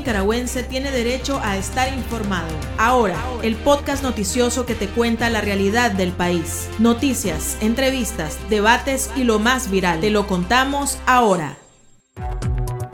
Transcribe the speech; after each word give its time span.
nicaragüense 0.00 0.62
tiene 0.62 0.90
derecho 0.90 1.38
a 1.42 1.58
estar 1.58 1.92
informado. 1.92 2.48
Ahora, 2.78 3.22
el 3.42 3.54
podcast 3.54 4.02
noticioso 4.02 4.64
que 4.64 4.74
te 4.74 4.88
cuenta 4.88 5.28
la 5.28 5.42
realidad 5.42 5.92
del 5.92 6.12
país. 6.12 6.70
Noticias, 6.78 7.58
entrevistas, 7.60 8.38
debates 8.48 9.10
y 9.14 9.24
lo 9.24 9.38
más 9.38 9.70
viral. 9.70 10.00
Te 10.00 10.08
lo 10.08 10.26
contamos 10.26 10.98
ahora. 11.04 11.58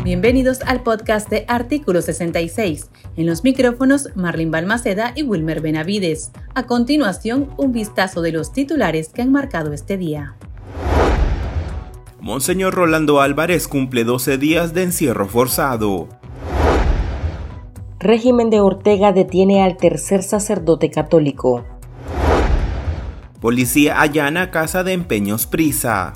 Bienvenidos 0.03 0.63
al 0.63 0.83
podcast 0.83 1.31
de 1.31 1.45
Artículo 1.47 2.03
66. 2.03 2.91
En 3.17 3.27
los 3.27 3.45
micrófonos, 3.45 4.09
Marlene 4.17 4.51
Balmaceda 4.51 5.13
y 5.15 5.23
Wilmer 5.23 5.61
Benavides. 5.61 6.33
A 6.57 6.65
continuación, 6.65 7.51
un 7.57 7.73
vistazo 7.73 8.21
de 8.21 8.33
los 8.33 8.53
titulares 8.53 9.11
que 9.11 9.23
han 9.23 9.31
marcado 9.31 9.73
este 9.73 9.97
día. 9.97 10.35
Monseñor 12.21 12.75
Rolando 12.75 13.21
Álvarez 13.21 13.69
cumple 13.69 14.03
12 14.03 14.39
días 14.39 14.75
de 14.75 14.83
encierro 14.83 15.29
forzado. 15.29 16.09
Régimen 18.07 18.51
de 18.51 18.61
Ortega 18.61 19.11
detiene 19.11 19.65
al 19.65 19.77
tercer 19.77 20.23
sacerdote 20.23 20.91
católico. 20.91 21.65
Policía 23.41 24.01
allana 24.01 24.53
casa 24.53 24.85
de 24.85 24.93
empeños 24.93 25.49
Prisa. 25.49 26.13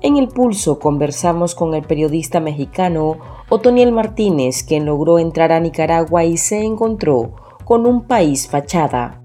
En 0.00 0.16
el 0.16 0.26
pulso 0.26 0.80
conversamos 0.80 1.54
con 1.54 1.72
el 1.74 1.84
periodista 1.84 2.40
mexicano 2.40 3.18
Otoniel 3.48 3.92
Martínez, 3.92 4.64
quien 4.64 4.86
logró 4.86 5.20
entrar 5.20 5.52
a 5.52 5.60
Nicaragua 5.60 6.24
y 6.24 6.36
se 6.36 6.64
encontró 6.64 7.36
con 7.64 7.86
un 7.86 8.02
país 8.02 8.48
fachada. 8.48 9.22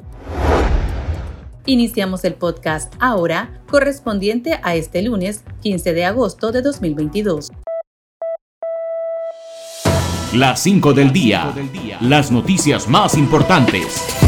Iniciamos 1.65 2.23
el 2.23 2.35
podcast 2.35 2.93
ahora, 2.99 3.63
correspondiente 3.67 4.59
a 4.61 4.75
este 4.75 5.01
lunes 5.01 5.43
15 5.61 5.91
de 5.93 6.05
agosto 6.05 6.51
de 6.51 6.61
2022. 6.61 7.49
Las 10.33 10.63
5 10.63 10.93
del 10.93 11.13
día. 11.13 11.53
Las 12.01 12.31
noticias 12.31 12.87
más 12.87 13.15
importantes. 13.15 14.22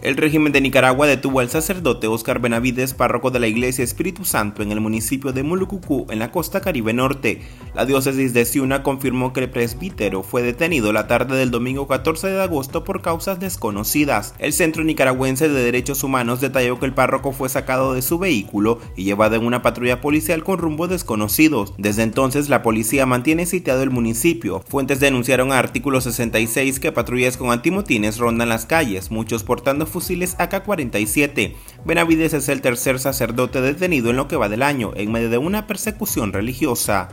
El 0.00 0.16
régimen 0.16 0.52
de 0.52 0.60
Nicaragua 0.60 1.08
detuvo 1.08 1.40
al 1.40 1.50
sacerdote 1.50 2.06
Oscar 2.06 2.38
Benavides, 2.38 2.94
párroco 2.94 3.32
de 3.32 3.40
la 3.40 3.48
Iglesia 3.48 3.82
Espíritu 3.82 4.24
Santo 4.24 4.62
en 4.62 4.70
el 4.70 4.80
municipio 4.80 5.32
de 5.32 5.42
Mulucucú, 5.42 6.06
en 6.10 6.20
la 6.20 6.30
costa 6.30 6.60
caribe 6.60 6.92
norte. 6.92 7.42
La 7.74 7.84
diócesis 7.84 8.32
de 8.32 8.44
Ciuna 8.44 8.84
confirmó 8.84 9.32
que 9.32 9.40
el 9.40 9.50
presbítero 9.50 10.22
fue 10.22 10.42
detenido 10.42 10.92
la 10.92 11.08
tarde 11.08 11.36
del 11.36 11.50
domingo 11.50 11.88
14 11.88 12.28
de 12.28 12.40
agosto 12.40 12.84
por 12.84 13.02
causas 13.02 13.40
desconocidas. 13.40 14.36
El 14.38 14.52
Centro 14.52 14.84
Nicaragüense 14.84 15.48
de 15.48 15.64
Derechos 15.64 16.04
Humanos 16.04 16.40
detalló 16.40 16.78
que 16.78 16.86
el 16.86 16.94
párroco 16.94 17.32
fue 17.32 17.48
sacado 17.48 17.94
de 17.94 18.02
su 18.02 18.20
vehículo 18.20 18.78
y 18.94 19.02
llevado 19.02 19.34
en 19.34 19.44
una 19.44 19.62
patrulla 19.62 20.00
policial 20.00 20.44
con 20.44 20.58
rumbo 20.58 20.86
desconocidos. 20.86 21.74
Desde 21.76 22.04
entonces, 22.04 22.48
la 22.48 22.62
policía 22.62 23.04
mantiene 23.04 23.46
sitiado 23.46 23.82
el 23.82 23.90
municipio. 23.90 24.62
Fuentes 24.68 25.00
denunciaron 25.00 25.50
a 25.50 25.58
artículo 25.58 26.00
66 26.00 26.78
que 26.78 26.92
patrullas 26.92 27.36
con 27.36 27.50
antimotines 27.50 28.18
rondan 28.18 28.48
las 28.48 28.64
calles, 28.64 29.10
muchos 29.10 29.42
portando 29.42 29.87
fusiles 29.88 30.36
AK-47. 30.38 31.54
Benavides 31.84 32.34
es 32.34 32.48
el 32.48 32.60
tercer 32.60 32.98
sacerdote 32.98 33.60
detenido 33.60 34.10
en 34.10 34.16
lo 34.16 34.28
que 34.28 34.36
va 34.36 34.48
del 34.48 34.62
año, 34.62 34.92
en 34.94 35.10
medio 35.10 35.30
de 35.30 35.38
una 35.38 35.66
persecución 35.66 36.32
religiosa. 36.32 37.08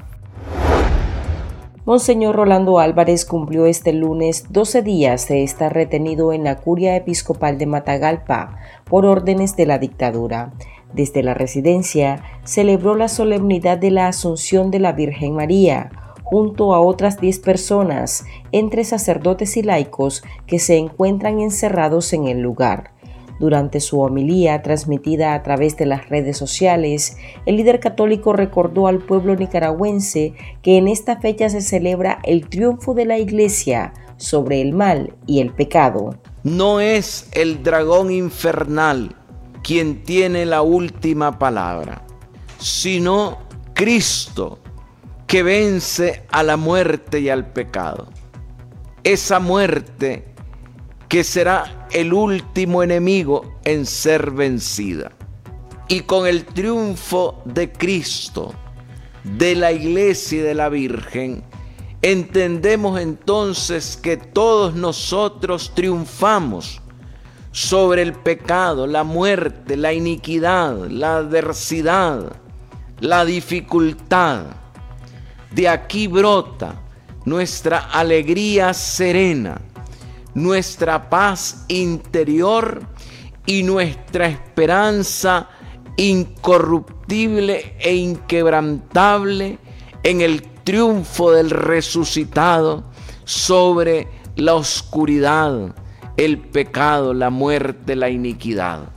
Monseñor 1.86 2.36
Rolando 2.36 2.80
Álvarez 2.80 3.26
cumplió 3.26 3.68
este 3.68 3.94
lunes 3.94 4.46
12 4.50 4.82
días 4.82 5.28
de 5.28 5.44
estar 5.44 5.72
retenido 5.72 6.34
en 6.34 6.44
la 6.44 6.58
curia 6.58 6.96
episcopal 6.96 7.60
de 7.60 7.68
Matagalpa 7.68 8.58
por 8.86 9.06
órdenes 9.06 9.56
de 9.56 9.68
la 9.68 9.78
dictadura. 9.78 10.54
Desde 10.94 11.22
la 11.22 11.36
residencia 11.36 12.24
celebró 12.44 12.96
la 12.96 13.08
solemnidad 13.08 13.78
de 13.78 13.92
la 13.92 14.08
Asunción 14.08 14.72
de 14.72 14.80
la 14.80 14.94
Virgen 14.94 15.36
María, 15.36 15.92
junto 16.26 16.74
a 16.74 16.82
otras 16.82 17.22
10 17.22 17.40
personas, 17.40 18.26
entre 18.52 18.84
sacerdotes 18.84 19.56
y 19.58 19.64
laicos, 19.64 20.24
que 20.48 20.60
se 20.60 20.76
encuentran 20.76 21.40
encerrados 21.40 22.12
en 22.14 22.28
el 22.28 22.42
lugar. 22.42 22.92
Durante 23.40 23.80
su 23.80 24.00
homilía 24.00 24.62
transmitida 24.62 25.36
a 25.36 25.44
través 25.44 25.78
de 25.78 25.86
las 25.86 26.10
redes 26.10 26.36
sociales, 26.38 27.18
el 27.46 27.58
líder 27.58 27.80
católico 27.80 28.34
recordó 28.34 28.88
al 28.88 29.00
pueblo 29.00 29.36
nicaragüense 29.36 30.34
que 30.64 30.78
en 30.78 30.88
esta 30.88 31.20
fecha 31.20 31.50
se 31.50 31.62
celebra 31.62 32.20
el 32.24 32.50
triunfo 32.50 32.94
de 32.96 33.06
la 33.06 33.20
Iglesia 33.20 33.94
sobre 34.18 34.62
el 34.62 34.74
mal 34.74 35.14
y 35.28 35.42
el 35.42 35.54
pecado. 35.54 36.16
No 36.44 36.80
es 36.80 37.30
el 37.34 37.62
dragón 37.62 38.12
infernal 38.12 39.16
quien 39.64 40.04
tiene 40.04 40.46
la 40.46 40.64
última 40.64 41.38
palabra, 41.38 42.04
sino 42.58 43.38
Cristo 43.74 44.60
que 45.28 45.44
vence 45.44 46.24
a 46.32 46.44
la 46.44 46.58
muerte 46.58 47.20
y 47.20 47.30
al 47.30 47.52
pecado. 47.52 48.08
Esa 49.04 49.40
muerte 49.40 50.26
que 51.08 51.24
será 51.24 51.88
el 51.92 52.14
último 52.14 52.84
enemigo 52.84 53.60
en 53.64 53.86
ser 53.86 54.32
vencida. 54.32 55.12
Y 55.88 56.02
con 56.02 56.28
el 56.28 56.46
triunfo 56.46 57.42
de 57.46 57.72
Cristo, 57.72 58.54
de 59.24 59.56
la 59.56 59.72
iglesia 59.72 60.40
y 60.40 60.42
de 60.42 60.56
la 60.56 60.70
Virgen, 60.70 61.44
entendemos 62.02 63.00
entonces 63.00 63.98
que 63.98 64.18
todos 64.18 64.76
nosotros 64.76 65.72
triunfamos 65.76 66.82
sobre 67.52 68.02
el 68.02 68.14
pecado, 68.14 68.88
la 68.88 69.04
muerte, 69.04 69.78
la 69.78 69.94
iniquidad, 69.94 70.88
la 70.90 71.18
adversidad, 71.18 72.36
la 73.00 73.26
dificultad 73.26 74.65
de 75.56 75.70
aquí 75.70 76.08
brota 76.08 76.76
nuestra 77.24 77.90
alegría 77.92 78.74
serena, 78.74 79.62
nuestra 80.34 81.10
paz 81.10 81.64
interior 81.70 82.84
y 83.46 83.64
nuestra 83.64 84.28
esperanza 84.28 85.48
incorruptible 85.96 87.74
e 87.80 87.96
inquebrantable 87.96 89.58
en 90.04 90.20
el 90.20 90.42
triunfo 90.66 91.32
del 91.32 91.50
resucitado 91.50 92.84
sobre 93.24 94.10
la 94.36 94.56
oscuridad, 94.56 95.74
el 96.18 96.38
pecado, 96.38 97.14
la 97.14 97.30
muerte, 97.30 97.96
la 97.96 98.10
iniquidad. 98.10 98.95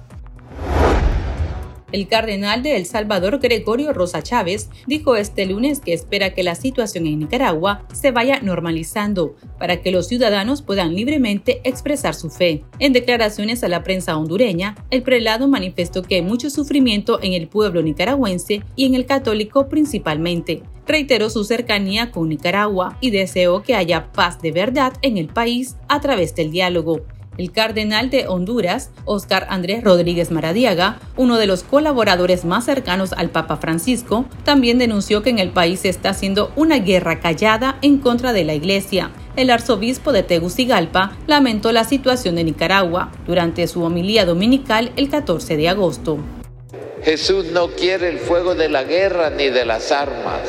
El 1.91 2.07
cardenal 2.07 2.63
de 2.63 2.77
El 2.77 2.85
Salvador, 2.85 3.39
Gregorio 3.39 3.95
Rosa 3.95 4.23
Chávez, 4.23 4.69
dijo 4.87 5.17
este 5.17 5.47
lunes 5.47 5.81
que 5.81 5.95
espera 5.95 6.35
que 6.35 6.43
la 6.43 6.55
situación 6.55 7.07
en 7.07 7.19
Nicaragua 7.19 7.87
se 7.95 8.11
vaya 8.11 8.41
normalizando 8.41 9.37
para 9.59 9.81
que 9.81 9.91
los 9.91 10.07
ciudadanos 10.07 10.61
puedan 10.61 10.95
libremente 10.95 11.63
expresar 11.65 12.15
su 12.15 12.29
fe. 12.29 12.63
En 12.79 12.93
declaraciones 12.93 13.65
a 13.65 13.69
la 13.69 13.83
prensa 13.83 14.19
hondureña, 14.19 14.77
el 14.91 15.03
prelado 15.03 15.49
manifestó 15.49 16.03
que 16.03 16.17
hay 16.17 16.23
mucho 16.23 16.51
sufrimiento 16.51 17.21
en 17.23 17.33
el 17.33 17.49
pueblo 17.49 17.83
nicaragüense 17.83 18.63
y 18.77 18.85
en 18.85 18.95
el 18.95 19.07
católico 19.07 19.69
principalmente. 19.71 20.63
Reiteró 20.87 21.31
su 21.31 21.45
cercanía 21.45 22.11
con 22.11 22.29
Nicaragua 22.29 22.99
y 23.01 23.11
deseó 23.11 23.63
que 23.63 23.75
haya 23.75 24.13
paz 24.13 24.41
de 24.41 24.53
verdad 24.53 24.93
en 25.03 25.17
el 25.17 25.29
país 25.29 25.77
a 25.89 26.01
través 26.01 26.35
del 26.35 26.51
diálogo. 26.51 27.03
El 27.39 27.53
cardenal 27.53 28.11
de 28.11 28.27
Honduras, 28.27 28.91
Oscar 29.05 29.47
Andrés 29.49 29.85
Rodríguez 29.85 30.33
Maradiaga, 30.33 30.99
uno 31.17 31.39
de 31.39 31.47
los 31.47 31.63
colaboradores 31.63 32.45
más 32.45 32.65
cercanos 32.65 33.13
al 33.13 33.31
Papa 33.31 33.59
Francisco, 33.59 34.25
también 34.43 34.79
denunció 34.79 35.23
que 35.23 35.31
en 35.31 35.39
el 35.39 35.51
país 35.51 35.79
se 35.81 35.89
está 35.89 36.11
haciendo 36.11 36.51
una 36.57 36.81
guerra 36.81 37.21
callada 37.21 37.79
en 37.81 37.99
contra 37.99 38.33
de 38.33 38.43
la 38.43 38.55
Iglesia. 38.55 39.13
El 39.37 39.51
arzobispo 39.51 40.11
de 40.11 40.25
Tegucigalpa 40.25 41.17
lamentó 41.29 41.71
la 41.71 41.85
situación 41.85 42.35
de 42.35 42.43
Nicaragua 42.43 43.13
durante 43.25 43.69
su 43.69 43.85
homilía 43.85 44.25
dominical 44.25 44.91
el 44.97 45.09
14 45.09 45.57
de 45.57 45.69
agosto. 45.69 46.19
Jesús 47.05 47.53
no 47.53 47.69
quiere 47.69 48.09
el 48.09 48.19
fuego 48.19 48.57
de 48.57 48.69
la 48.69 48.83
guerra 48.83 49.31
ni 49.31 49.49
de 49.49 49.65
las 49.65 49.93
armas. 49.93 50.41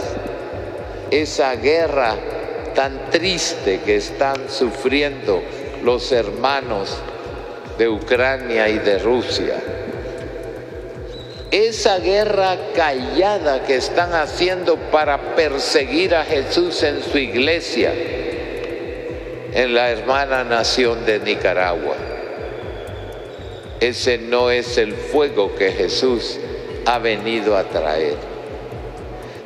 Esa 1.12 1.56
guerra 1.56 2.16
tan 2.74 3.12
triste 3.12 3.82
que 3.86 3.98
están 3.98 4.50
sufriendo 4.50 5.44
los 5.84 6.12
hermanos 6.12 6.98
de 7.78 7.88
Ucrania 7.88 8.68
y 8.68 8.80
de 8.80 9.00
Rusia. 9.00 9.56
Esa 11.50 11.98
guerra 12.00 12.58
callada 12.76 13.64
que 13.64 13.78
están 13.78 14.14
haciendo 14.14 14.76
para 14.92 15.36
perseguir 15.36 16.14
a 16.14 16.24
Jesús 16.24 16.84
en 16.84 17.02
su 17.02 17.18
iglesia, 17.18 17.92
en 19.54 19.74
la 19.74 19.90
hermana 19.90 20.44
nación 20.44 21.06
de 21.06 21.20
Nicaragua. 21.20 21.96
Ese 23.80 24.18
no 24.18 24.52
es 24.52 24.78
el 24.78 24.94
fuego 24.94 25.56
que 25.56 25.72
Jesús 25.72 26.38
ha 26.86 27.00
venido 27.00 27.56
a 27.56 27.64
traer. 27.64 28.18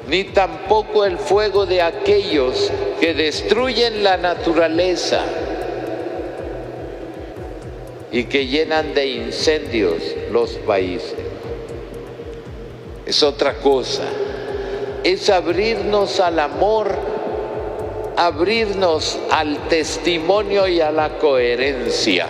Ni 0.08 0.26
tampoco 0.26 1.06
el 1.06 1.18
fuego 1.18 1.66
de 1.66 1.82
aquellos 1.82 2.72
que 3.00 3.14
destruyen 3.14 4.04
la 4.04 4.18
naturaleza 4.18 5.24
y 8.14 8.26
que 8.26 8.46
llenan 8.46 8.94
de 8.94 9.08
incendios 9.08 10.02
los 10.32 10.52
países. 10.52 11.16
Es 13.06 13.24
otra 13.24 13.56
cosa. 13.56 14.04
es 15.04 15.30
abrirnos 15.30 16.22
al 16.22 16.40
amor, 16.40 16.96
abrirnos 18.16 19.20
al 19.32 19.68
testimonio 19.68 20.68
y 20.68 20.80
a 20.80 20.92
la 20.92 21.18
coherencia. 21.18 22.30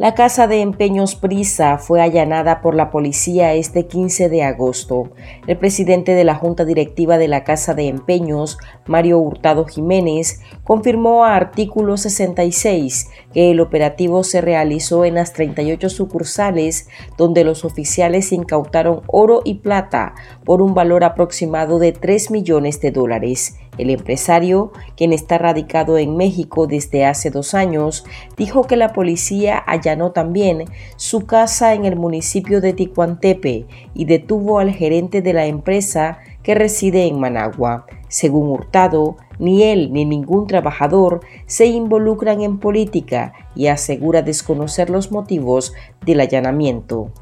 La 0.00 0.14
casa 0.14 0.46
de 0.46 0.62
empeños 0.62 1.14
Prisa 1.14 1.76
fue 1.76 2.00
allanada 2.00 2.62
por 2.62 2.74
la 2.74 2.90
policía 2.90 3.52
este 3.52 3.86
15 3.86 4.30
de 4.30 4.42
agosto. 4.42 5.10
El 5.46 5.58
presidente 5.58 6.14
de 6.14 6.24
la 6.24 6.36
Junta 6.36 6.64
Directiva 6.64 7.18
de 7.18 7.28
la 7.28 7.44
Casa 7.44 7.74
de 7.74 7.88
Empeños, 7.88 8.56
Mario 8.86 9.18
Hurtado 9.18 9.66
Jiménez, 9.66 10.40
confirmó 10.64 11.26
a 11.26 11.36
artículo 11.36 11.98
66 11.98 13.10
que 13.34 13.50
el 13.50 13.60
operativo 13.60 14.24
se 14.24 14.40
realizó 14.40 15.04
en 15.04 15.16
las 15.16 15.34
38 15.34 15.90
sucursales 15.90 16.88
donde 17.18 17.44
los 17.44 17.66
oficiales 17.66 18.32
incautaron 18.32 19.02
oro 19.06 19.42
y 19.44 19.56
plata 19.56 20.14
por 20.46 20.62
un 20.62 20.72
valor 20.72 21.04
aproximado 21.04 21.78
de 21.78 21.92
3 21.92 22.30
millones 22.30 22.80
de 22.80 22.90
dólares. 22.90 23.58
El 23.78 23.90
empresario, 23.90 24.72
quien 24.96 25.12
está 25.12 25.38
radicado 25.38 25.96
en 25.96 26.16
México 26.16 26.66
desde 26.66 27.04
hace 27.04 27.30
dos 27.30 27.54
años, 27.54 28.04
dijo 28.36 28.64
que 28.64 28.76
la 28.76 28.92
policía 28.92 29.58
allanó 29.58 30.12
también 30.12 30.64
su 30.96 31.26
casa 31.26 31.74
en 31.74 31.84
el 31.84 31.96
municipio 31.96 32.60
de 32.60 32.72
Ticuantepe 32.72 33.66
y 33.94 34.04
detuvo 34.04 34.58
al 34.58 34.72
gerente 34.72 35.22
de 35.22 35.32
la 35.32 35.46
empresa 35.46 36.18
que 36.42 36.54
reside 36.54 37.06
en 37.06 37.20
Managua. 37.20 37.86
Según 38.08 38.48
Hurtado, 38.48 39.16
ni 39.38 39.62
él 39.62 39.92
ni 39.92 40.04
ningún 40.04 40.46
trabajador 40.46 41.20
se 41.46 41.66
involucran 41.66 42.42
en 42.42 42.58
política 42.58 43.32
y 43.54 43.68
asegura 43.68 44.22
desconocer 44.22 44.90
los 44.90 45.12
motivos 45.12 45.72
del 46.04 46.20
allanamiento 46.20 47.12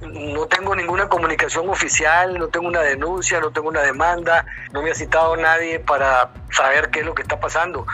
no 0.00 0.46
tengo 0.46 0.74
ninguna 0.74 1.08
comunicación 1.08 1.68
oficial, 1.68 2.38
no 2.38 2.48
tengo 2.48 2.68
una 2.68 2.80
denuncia, 2.80 3.40
no 3.40 3.50
tengo 3.50 3.68
una 3.68 3.82
demanda, 3.82 4.46
no 4.72 4.82
me 4.82 4.90
ha 4.90 4.94
citado 4.94 5.36
nadie 5.36 5.78
para 5.78 6.30
saber 6.50 6.90
qué 6.90 7.00
es 7.00 7.06
lo 7.06 7.14
que 7.14 7.22
está 7.22 7.38
pasando. 7.38 7.86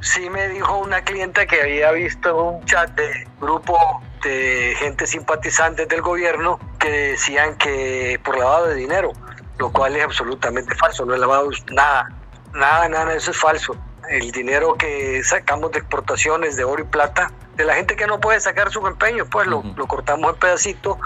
Sí 0.00 0.28
me 0.28 0.48
dijo 0.48 0.78
una 0.78 1.02
clienta 1.02 1.46
que 1.46 1.62
había 1.62 1.90
visto 1.92 2.36
un 2.36 2.64
chat 2.66 2.90
de 2.90 3.26
grupo 3.40 3.78
de 4.22 4.74
gente 4.78 5.06
simpatizante 5.06 5.86
del 5.86 6.02
gobierno 6.02 6.60
que 6.78 6.90
decían 6.90 7.56
que 7.56 8.20
por 8.22 8.36
lavado 8.36 8.66
de 8.66 8.74
dinero, 8.74 9.12
lo 9.58 9.72
cual 9.72 9.96
es 9.96 10.04
absolutamente 10.04 10.74
falso, 10.74 11.06
no 11.06 11.14
he 11.14 11.18
lavado 11.18 11.48
nada, 11.72 12.10
nada, 12.52 12.88
nada, 12.88 13.14
eso 13.14 13.30
es 13.30 13.36
falso. 13.38 13.76
El 14.10 14.30
dinero 14.30 14.74
que 14.74 15.22
sacamos 15.24 15.72
de 15.72 15.78
exportaciones 15.78 16.56
de 16.56 16.64
oro 16.64 16.82
y 16.82 16.86
plata, 16.86 17.32
de 17.56 17.64
la 17.64 17.74
gente 17.74 17.96
que 17.96 18.06
no 18.06 18.20
puede 18.20 18.40
sacar 18.40 18.70
sus 18.70 18.86
empeños, 18.86 19.28
pues 19.30 19.46
lo, 19.46 19.62
lo 19.62 19.86
cortamos 19.86 20.34
en 20.34 20.38
pedacitos 20.38 20.98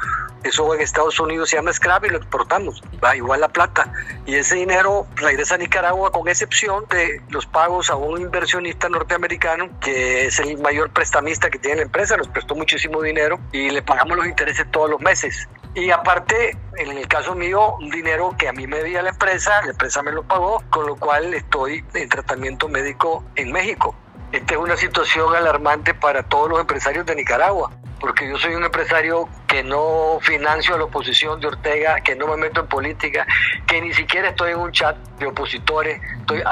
eso 0.43 0.75
en 0.75 0.81
Estados 0.81 1.21
Unidos 1.21 1.51
se 1.51 1.57
llama 1.57 1.73
scrap 1.73 2.05
y 2.07 2.09
lo 2.09 2.17
exportamos, 2.17 2.83
va 3.05 3.15
igual 3.15 3.41
la 3.41 3.49
plata. 3.49 3.93
Y 4.25 4.37
ese 4.37 4.55
dinero 4.55 5.07
regresa 5.17 5.57
a 5.57 5.59
Nicaragua 5.59 6.11
con 6.13 6.29
excepción 6.29 6.87
de 6.89 7.21
los 7.29 7.47
pagos 7.47 7.91
a 7.91 7.97
un 7.97 8.21
inversionista 8.21 8.89
norteamericano 8.89 9.69
que 9.81 10.27
es 10.27 10.39
el 10.39 10.59
mayor 10.59 10.91
prestamista 10.91 11.51
que 11.51 11.59
tiene 11.59 11.77
la 11.77 11.83
empresa, 11.83 12.17
nos 12.17 12.29
prestó 12.29 12.55
muchísimo 12.55 13.03
dinero 13.03 13.39
y 13.53 13.71
le 13.71 13.83
pagamos 13.83 14.17
los 14.17 14.27
intereses 14.27 14.71
todos 14.71 14.89
los 14.89 15.01
meses. 15.01 15.49
Y 15.75 15.91
aparte, 15.91 16.57
en 16.79 16.91
el 16.97 17.07
caso 17.07 17.35
mío, 17.35 17.77
un 17.79 17.91
dinero 17.91 18.35
que 18.37 18.49
a 18.49 18.53
mí 18.53 18.67
me 18.67 18.79
debía 18.79 19.03
la 19.03 19.11
empresa, 19.11 19.61
la 19.63 19.71
empresa 19.71 20.03
me 20.03 20.11
lo 20.11 20.25
pagó, 20.25 20.65
con 20.71 20.87
lo 20.87 20.97
cual 20.97 21.33
estoy 21.33 21.85
en 21.95 22.09
tratamiento 22.09 22.69
médico 22.69 23.25
en 23.37 23.53
México. 23.53 23.95
Esta 24.33 24.55
es 24.55 24.61
una 24.61 24.77
situación 24.77 25.35
alarmante 25.35 25.95
para 25.95 26.23
todos 26.23 26.49
los 26.49 26.61
empresarios 26.61 27.05
de 27.07 27.17
Nicaragua 27.17 27.71
porque 28.01 28.27
yo 28.29 28.39
soy 28.39 28.55
un 28.55 28.65
empresario 28.65 29.29
que 29.47 29.63
no 29.63 30.19
financio 30.23 30.75
a 30.75 30.79
la 30.79 30.85
oposición 30.85 31.39
de 31.39 31.49
Ortega, 31.49 32.01
que 32.01 32.17
no 32.17 32.27
me 32.27 32.37
meto 32.37 32.61
en 32.61 32.67
política, 32.67 33.27
que 33.67 33.81
ni 33.81 33.93
siquiera 33.93 34.31
estoy 34.31 34.53
en 34.53 34.59
un 34.59 34.73
chat 34.73 34.97
de 35.19 35.27
opositores, 35.27 36.01
estoy 36.19 36.43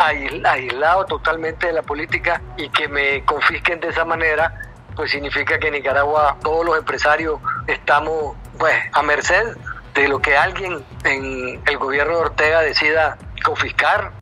aislado 0.45 1.07
totalmente 1.07 1.69
de 1.69 1.73
la 1.73 1.83
política 1.83 2.43
y 2.57 2.69
que 2.69 2.87
me 2.87 3.25
confisquen 3.25 3.81
de 3.81 3.89
esa 3.89 4.05
manera, 4.05 4.61
pues 4.95 5.11
significa 5.11 5.59
que 5.59 5.69
en 5.69 5.75
Nicaragua 5.75 6.37
todos 6.43 6.67
los 6.67 6.79
empresarios 6.79 7.41
estamos 7.67 8.37
pues 8.59 8.75
a 8.93 9.03
merced 9.03 9.57
de 9.95 10.07
lo 10.07 10.21
que 10.21 10.37
alguien 10.37 10.85
en 11.05 11.61
el 11.67 11.79
gobierno 11.79 12.15
de 12.15 12.21
Ortega 12.21 12.61
decida 12.61 13.17
confiscar 13.43 14.13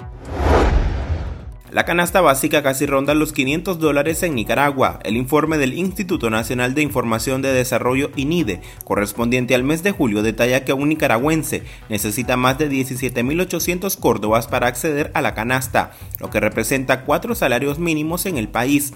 la 1.76 1.84
canasta 1.84 2.22
básica 2.22 2.62
casi 2.62 2.86
ronda 2.86 3.12
los 3.12 3.34
500 3.34 3.78
dólares 3.78 4.22
en 4.22 4.34
Nicaragua. 4.34 4.98
El 5.04 5.14
informe 5.14 5.58
del 5.58 5.74
Instituto 5.74 6.30
Nacional 6.30 6.74
de 6.74 6.80
Información 6.80 7.42
de 7.42 7.52
Desarrollo 7.52 8.10
INIDE, 8.16 8.62
correspondiente 8.84 9.54
al 9.54 9.62
mes 9.62 9.82
de 9.82 9.92
julio, 9.92 10.22
detalla 10.22 10.64
que 10.64 10.72
un 10.72 10.88
nicaragüense 10.88 11.64
necesita 11.90 12.38
más 12.38 12.56
de 12.56 12.70
17.800 12.70 13.98
córdobas 13.98 14.46
para 14.46 14.68
acceder 14.68 15.10
a 15.12 15.20
la 15.20 15.34
canasta, 15.34 15.92
lo 16.18 16.30
que 16.30 16.40
representa 16.40 17.04
cuatro 17.04 17.34
salarios 17.34 17.78
mínimos 17.78 18.24
en 18.24 18.38
el 18.38 18.48
país. 18.48 18.94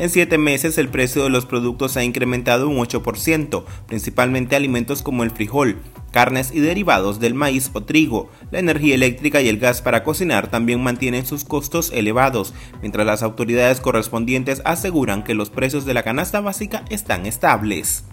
En 0.00 0.08
siete 0.08 0.38
meses 0.38 0.78
el 0.78 0.88
precio 0.88 1.24
de 1.24 1.28
los 1.28 1.44
productos 1.44 1.98
ha 1.98 2.02
incrementado 2.02 2.70
un 2.70 2.78
8%, 2.78 3.64
principalmente 3.86 4.56
alimentos 4.56 5.02
como 5.02 5.24
el 5.24 5.30
frijol, 5.30 5.76
carnes 6.10 6.52
y 6.54 6.60
derivados 6.60 7.20
del 7.20 7.34
maíz 7.34 7.70
o 7.74 7.82
trigo. 7.82 8.30
La 8.50 8.60
energía 8.60 8.94
eléctrica 8.94 9.42
y 9.42 9.48
el 9.50 9.58
gas 9.58 9.82
para 9.82 10.02
cocinar 10.02 10.48
también 10.48 10.82
mantienen 10.82 11.26
sus 11.26 11.44
costos 11.44 11.92
elevados, 11.92 12.54
mientras 12.80 13.06
las 13.06 13.22
autoridades 13.22 13.82
correspondientes 13.82 14.62
aseguran 14.64 15.22
que 15.22 15.34
los 15.34 15.50
precios 15.50 15.84
de 15.84 15.92
la 15.92 16.02
canasta 16.02 16.40
básica 16.40 16.82
están 16.88 17.26
estables. 17.26 18.04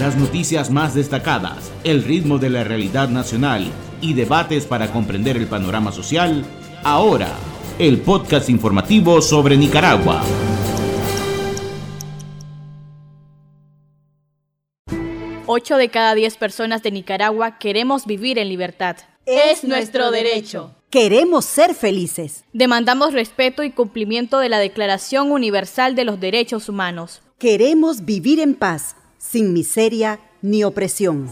Las 0.00 0.16
noticias 0.16 0.70
más 0.70 0.94
destacadas, 0.94 1.70
el 1.84 2.04
ritmo 2.04 2.38
de 2.38 2.48
la 2.48 2.64
realidad 2.64 3.10
nacional 3.10 3.70
y 4.00 4.14
debates 4.14 4.64
para 4.64 4.90
comprender 4.92 5.36
el 5.36 5.46
panorama 5.46 5.92
social, 5.92 6.46
ahora 6.84 7.28
el 7.78 8.00
podcast 8.00 8.48
informativo 8.48 9.22
sobre 9.22 9.56
Nicaragua. 9.56 10.24
Ocho 15.46 15.76
de 15.76 15.88
cada 15.88 16.14
diez 16.14 16.36
personas 16.36 16.82
de 16.82 16.90
Nicaragua 16.90 17.58
queremos 17.58 18.04
vivir 18.04 18.38
en 18.38 18.48
libertad. 18.48 18.96
Es 19.26 19.62
nuestro 19.62 20.10
derecho. 20.10 20.74
Queremos 20.90 21.44
ser 21.44 21.74
felices. 21.74 22.44
Demandamos 22.52 23.12
respeto 23.12 23.62
y 23.62 23.70
cumplimiento 23.70 24.40
de 24.40 24.48
la 24.48 24.58
Declaración 24.58 25.30
Universal 25.30 25.94
de 25.94 26.04
los 26.04 26.18
Derechos 26.18 26.68
Humanos. 26.68 27.22
Queremos 27.38 28.04
vivir 28.04 28.40
en 28.40 28.54
paz, 28.54 28.96
sin 29.18 29.52
miseria 29.52 30.18
ni 30.42 30.64
opresión. 30.64 31.30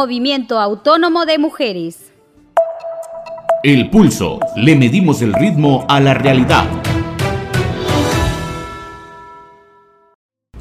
Movimiento 0.00 0.60
Autónomo 0.60 1.26
de 1.26 1.38
Mujeres. 1.38 2.12
El 3.64 3.90
pulso. 3.90 4.38
Le 4.54 4.76
medimos 4.76 5.22
el 5.22 5.34
ritmo 5.34 5.86
a 5.88 5.98
la 5.98 6.14
realidad. 6.14 6.66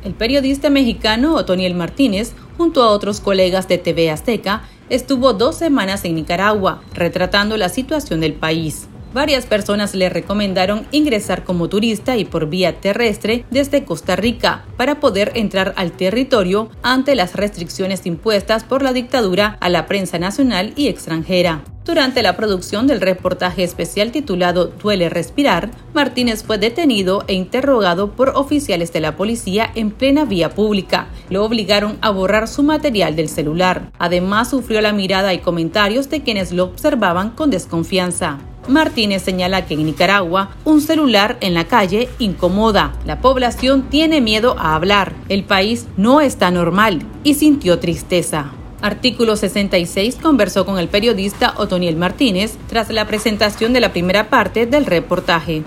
El 0.04 0.16
periodista 0.16 0.72
mexicano 0.72 1.36
Otoniel 1.36 1.76
Martínez, 1.76 2.34
junto 2.58 2.82
a 2.82 2.90
otros 2.90 3.20
colegas 3.20 3.68
de 3.68 3.78
TV 3.78 4.10
Azteca, 4.10 4.64
estuvo 4.90 5.34
dos 5.34 5.56
semanas 5.56 6.04
en 6.06 6.16
Nicaragua, 6.16 6.82
retratando 6.96 7.58
la 7.58 7.70
situación 7.70 8.22
del 8.22 8.34
país. 8.34 8.90
Varias 9.14 9.46
personas 9.46 9.96
le 9.96 10.10
recomendaron 10.10 10.86
ingresar 10.92 11.44
como 11.44 11.70
turista 11.70 12.18
y 12.18 12.26
por 12.26 12.50
vía 12.50 12.80
terrestre 12.80 13.46
desde 13.50 13.86
Costa 13.86 14.16
Rica 14.16 14.66
para 14.76 15.00
poder 15.00 15.32
entrar 15.36 15.74
al 15.78 15.92
territorio 15.92 16.70
ante 16.84 17.16
las 17.16 17.36
restricciones 17.36 18.06
impuestas 18.06 18.64
por 18.64 18.84
la 18.84 18.94
dictadura 18.94 19.58
a 19.60 19.70
la 19.70 19.86
prensa 19.86 20.20
nacional 20.20 20.74
y 20.76 20.88
extranjera. 20.88 21.64
Durante 21.88 22.22
la 22.22 22.36
producción 22.36 22.86
del 22.86 23.00
reportaje 23.00 23.64
especial 23.64 24.12
titulado 24.12 24.66
Duele 24.66 25.08
respirar, 25.08 25.72
Martínez 25.94 26.44
fue 26.44 26.58
detenido 26.58 27.24
e 27.28 27.34
interrogado 27.34 28.12
por 28.12 28.34
oficiales 28.36 28.92
de 28.92 29.00
la 29.00 29.16
policía 29.16 29.72
en 29.74 29.92
plena 29.92 30.26
vía 30.26 30.50
pública. 30.50 31.08
Lo 31.30 31.46
obligaron 31.46 31.98
a 32.02 32.10
borrar 32.10 32.50
su 32.50 32.62
material 32.62 33.16
del 33.16 33.30
celular. 33.30 33.90
Además, 34.00 34.50
sufrió 34.50 34.82
la 34.82 34.92
mirada 34.92 35.34
y 35.34 35.40
comentarios 35.40 36.10
de 36.10 36.24
quienes 36.24 36.52
lo 36.52 36.66
observaban 36.66 37.30
con 37.30 37.52
desconfianza. 37.52 38.40
Martínez 38.70 39.22
señala 39.22 39.66
que 39.66 39.74
en 39.74 39.86
Nicaragua 39.86 40.52
un 40.66 40.82
celular 40.82 41.38
en 41.42 41.54
la 41.54 41.66
calle 41.66 42.10
incomoda. 42.20 42.94
La 43.06 43.22
población 43.22 43.90
tiene 43.90 44.22
miedo 44.22 44.56
a 44.60 44.76
hablar. 44.76 45.14
El 45.30 45.44
país 45.44 45.88
no 45.98 46.22
está 46.22 46.52
normal 46.52 47.02
y 47.24 47.36
sintió 47.36 47.80
tristeza. 47.80 48.52
Artículo 48.82 49.36
66 49.36 50.18
conversó 50.22 50.66
con 50.66 50.78
el 50.78 50.88
periodista 50.88 51.54
Otoniel 51.58 51.96
Martínez 51.96 52.58
tras 52.68 52.90
la 52.92 53.06
presentación 53.08 53.74
de 53.74 53.80
la 53.80 53.92
primera 53.92 54.30
parte 54.30 54.68
del 54.68 54.86
reportaje. 54.86 55.64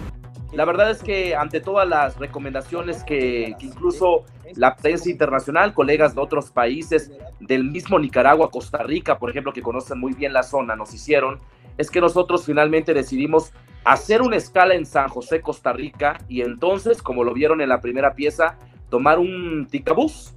La 0.52 0.64
verdad 0.64 0.90
es 0.90 1.02
que 1.02 1.34
ante 1.36 1.60
todas 1.60 1.88
las 1.88 2.18
recomendaciones 2.18 3.04
que, 3.04 3.54
incluso 3.60 4.24
la 4.56 4.74
prensa 4.74 5.08
internacional, 5.08 5.74
colegas 5.74 6.14
de 6.14 6.20
otros 6.20 6.50
países, 6.50 7.12
del 7.38 7.64
mismo 7.64 7.98
Nicaragua, 7.98 8.50
Costa 8.50 8.78
Rica, 8.82 9.18
por 9.18 9.30
ejemplo, 9.30 9.52
que 9.52 9.62
conocen 9.62 9.98
muy 9.98 10.12
bien 10.12 10.32
la 10.32 10.42
zona, 10.42 10.74
nos 10.74 10.92
hicieron, 10.92 11.38
es 11.78 11.90
que 11.90 12.00
nosotros 12.00 12.44
finalmente 12.44 12.94
decidimos 12.94 13.52
hacer 13.84 14.22
una 14.22 14.36
escala 14.36 14.74
en 14.74 14.86
San 14.86 15.08
José, 15.08 15.40
Costa 15.40 15.72
Rica, 15.72 16.18
y 16.28 16.42
entonces, 16.42 17.02
como 17.02 17.24
lo 17.24 17.32
vieron 17.32 17.60
en 17.60 17.68
la 17.68 17.80
primera 17.80 18.14
pieza, 18.14 18.58
tomar 18.88 19.18
un 19.18 19.66
ticabús 19.70 20.34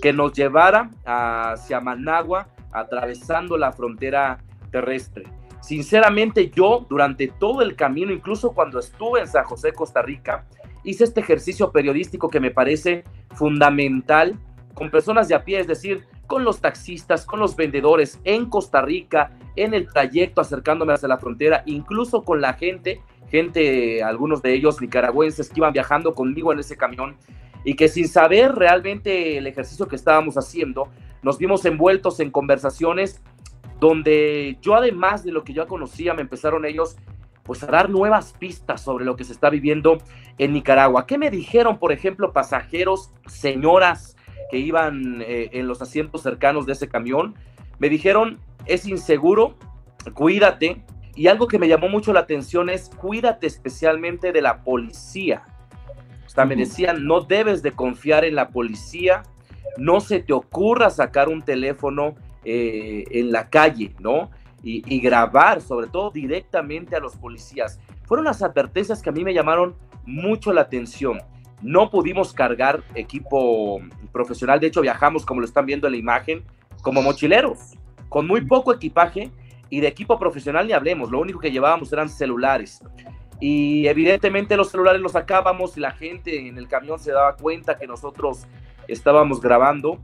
que 0.00 0.12
nos 0.12 0.32
llevara 0.32 0.90
hacia 1.04 1.80
Managua, 1.80 2.48
atravesando 2.72 3.56
la 3.56 3.72
frontera 3.72 4.38
terrestre. 4.70 5.24
Sinceramente, 5.60 6.50
yo 6.50 6.86
durante 6.88 7.28
todo 7.28 7.62
el 7.62 7.74
camino, 7.74 8.12
incluso 8.12 8.52
cuando 8.52 8.78
estuve 8.78 9.20
en 9.20 9.28
San 9.28 9.44
José, 9.44 9.72
Costa 9.72 10.02
Rica, 10.02 10.46
hice 10.82 11.04
este 11.04 11.20
ejercicio 11.20 11.72
periodístico 11.72 12.28
que 12.28 12.40
me 12.40 12.50
parece 12.50 13.04
fundamental 13.34 14.38
con 14.74 14.90
personas 14.90 15.28
de 15.28 15.34
a 15.34 15.44
pie, 15.44 15.60
es 15.60 15.66
decir, 15.66 16.04
con 16.26 16.44
los 16.44 16.60
taxistas, 16.60 17.24
con 17.24 17.40
los 17.40 17.56
vendedores 17.56 18.20
en 18.24 18.46
Costa 18.46 18.82
Rica, 18.82 19.32
en 19.56 19.74
el 19.74 19.88
trayecto 19.88 20.40
acercándome 20.40 20.92
hacia 20.92 21.08
la 21.08 21.18
frontera, 21.18 21.62
incluso 21.66 22.22
con 22.22 22.40
la 22.40 22.54
gente, 22.54 23.00
gente, 23.30 24.02
algunos 24.02 24.42
de 24.42 24.54
ellos 24.54 24.80
nicaragüenses 24.80 25.48
que 25.48 25.60
iban 25.60 25.72
viajando 25.72 26.14
conmigo 26.14 26.52
en 26.52 26.58
ese 26.58 26.76
camión 26.76 27.16
y 27.64 27.74
que 27.74 27.88
sin 27.88 28.08
saber 28.08 28.54
realmente 28.54 29.38
el 29.38 29.46
ejercicio 29.46 29.86
que 29.86 29.96
estábamos 29.96 30.36
haciendo, 30.36 30.88
nos 31.22 31.38
vimos 31.38 31.64
envueltos 31.64 32.20
en 32.20 32.30
conversaciones 32.30 33.22
donde 33.80 34.58
yo 34.60 34.74
además 34.74 35.24
de 35.24 35.32
lo 35.32 35.44
que 35.44 35.52
yo 35.52 35.66
conocía, 35.66 36.14
me 36.14 36.22
empezaron 36.22 36.64
ellos 36.64 36.96
pues 37.42 37.62
a 37.62 37.66
dar 37.66 37.90
nuevas 37.90 38.32
pistas 38.32 38.80
sobre 38.80 39.04
lo 39.04 39.16
que 39.16 39.24
se 39.24 39.32
está 39.32 39.50
viviendo 39.50 39.98
en 40.38 40.52
Nicaragua. 40.52 41.06
¿Qué 41.06 41.18
me 41.18 41.30
dijeron, 41.30 41.78
por 41.78 41.92
ejemplo, 41.92 42.32
pasajeros, 42.32 43.12
señoras 43.26 44.13
que 44.50 44.58
iban 44.58 45.22
eh, 45.22 45.50
en 45.52 45.66
los 45.66 45.82
asientos 45.82 46.22
cercanos 46.22 46.66
de 46.66 46.72
ese 46.72 46.88
camión? 46.88 47.34
Me 47.78 47.88
dijeron, 47.88 48.38
es 48.66 48.86
inseguro, 48.86 49.56
cuídate. 50.14 50.82
Y 51.16 51.28
algo 51.28 51.46
que 51.46 51.58
me 51.58 51.68
llamó 51.68 51.88
mucho 51.88 52.12
la 52.12 52.20
atención 52.20 52.68
es, 52.68 52.90
cuídate 52.90 53.46
especialmente 53.46 54.32
de 54.32 54.42
la 54.42 54.62
policía. 54.62 55.44
O 56.26 56.28
sea, 56.28 56.44
me 56.44 56.56
decían, 56.56 57.06
no 57.06 57.20
debes 57.20 57.62
de 57.62 57.72
confiar 57.72 58.24
en 58.24 58.34
la 58.34 58.48
policía, 58.48 59.22
no 59.76 60.00
se 60.00 60.20
te 60.20 60.32
ocurra 60.32 60.90
sacar 60.90 61.28
un 61.28 61.42
teléfono 61.42 62.16
eh, 62.44 63.04
en 63.10 63.32
la 63.32 63.48
calle, 63.48 63.94
¿no? 64.00 64.30
Y, 64.66 64.98
grabar, 65.00 65.60
sobre 65.60 65.88
todo 65.88 66.10
directamente 66.10 66.96
a 66.96 66.98
los 66.98 67.16
policías. 67.16 67.78
Fueron 68.04 68.24
las 68.24 68.42
advertencias 68.42 69.02
que 69.02 69.10
a 69.10 69.12
mí 69.12 69.22
me 69.22 69.34
llamaron 69.34 69.76
mucho 70.06 70.54
la 70.54 70.62
atención. 70.62 71.20
No 71.64 71.88
pudimos 71.88 72.34
cargar 72.34 72.82
equipo 72.94 73.80
profesional, 74.12 74.60
de 74.60 74.66
hecho 74.66 74.82
viajamos, 74.82 75.24
como 75.24 75.40
lo 75.40 75.46
están 75.46 75.64
viendo 75.64 75.86
en 75.86 75.94
la 75.94 75.98
imagen, 75.98 76.44
como 76.82 77.00
mochileros, 77.00 77.72
con 78.10 78.26
muy 78.26 78.42
poco 78.42 78.70
equipaje 78.70 79.30
y 79.70 79.80
de 79.80 79.88
equipo 79.88 80.18
profesional 80.18 80.66
ni 80.66 80.74
hablemos, 80.74 81.10
lo 81.10 81.20
único 81.20 81.40
que 81.40 81.50
llevábamos 81.50 81.90
eran 81.90 82.10
celulares. 82.10 82.82
Y 83.40 83.86
evidentemente 83.86 84.58
los 84.58 84.70
celulares 84.70 85.00
los 85.00 85.12
sacábamos 85.12 85.74
y 85.78 85.80
la 85.80 85.92
gente 85.92 86.48
en 86.48 86.58
el 86.58 86.68
camión 86.68 86.98
se 86.98 87.12
daba 87.12 87.34
cuenta 87.34 87.78
que 87.78 87.86
nosotros 87.86 88.46
estábamos 88.86 89.40
grabando. 89.40 89.98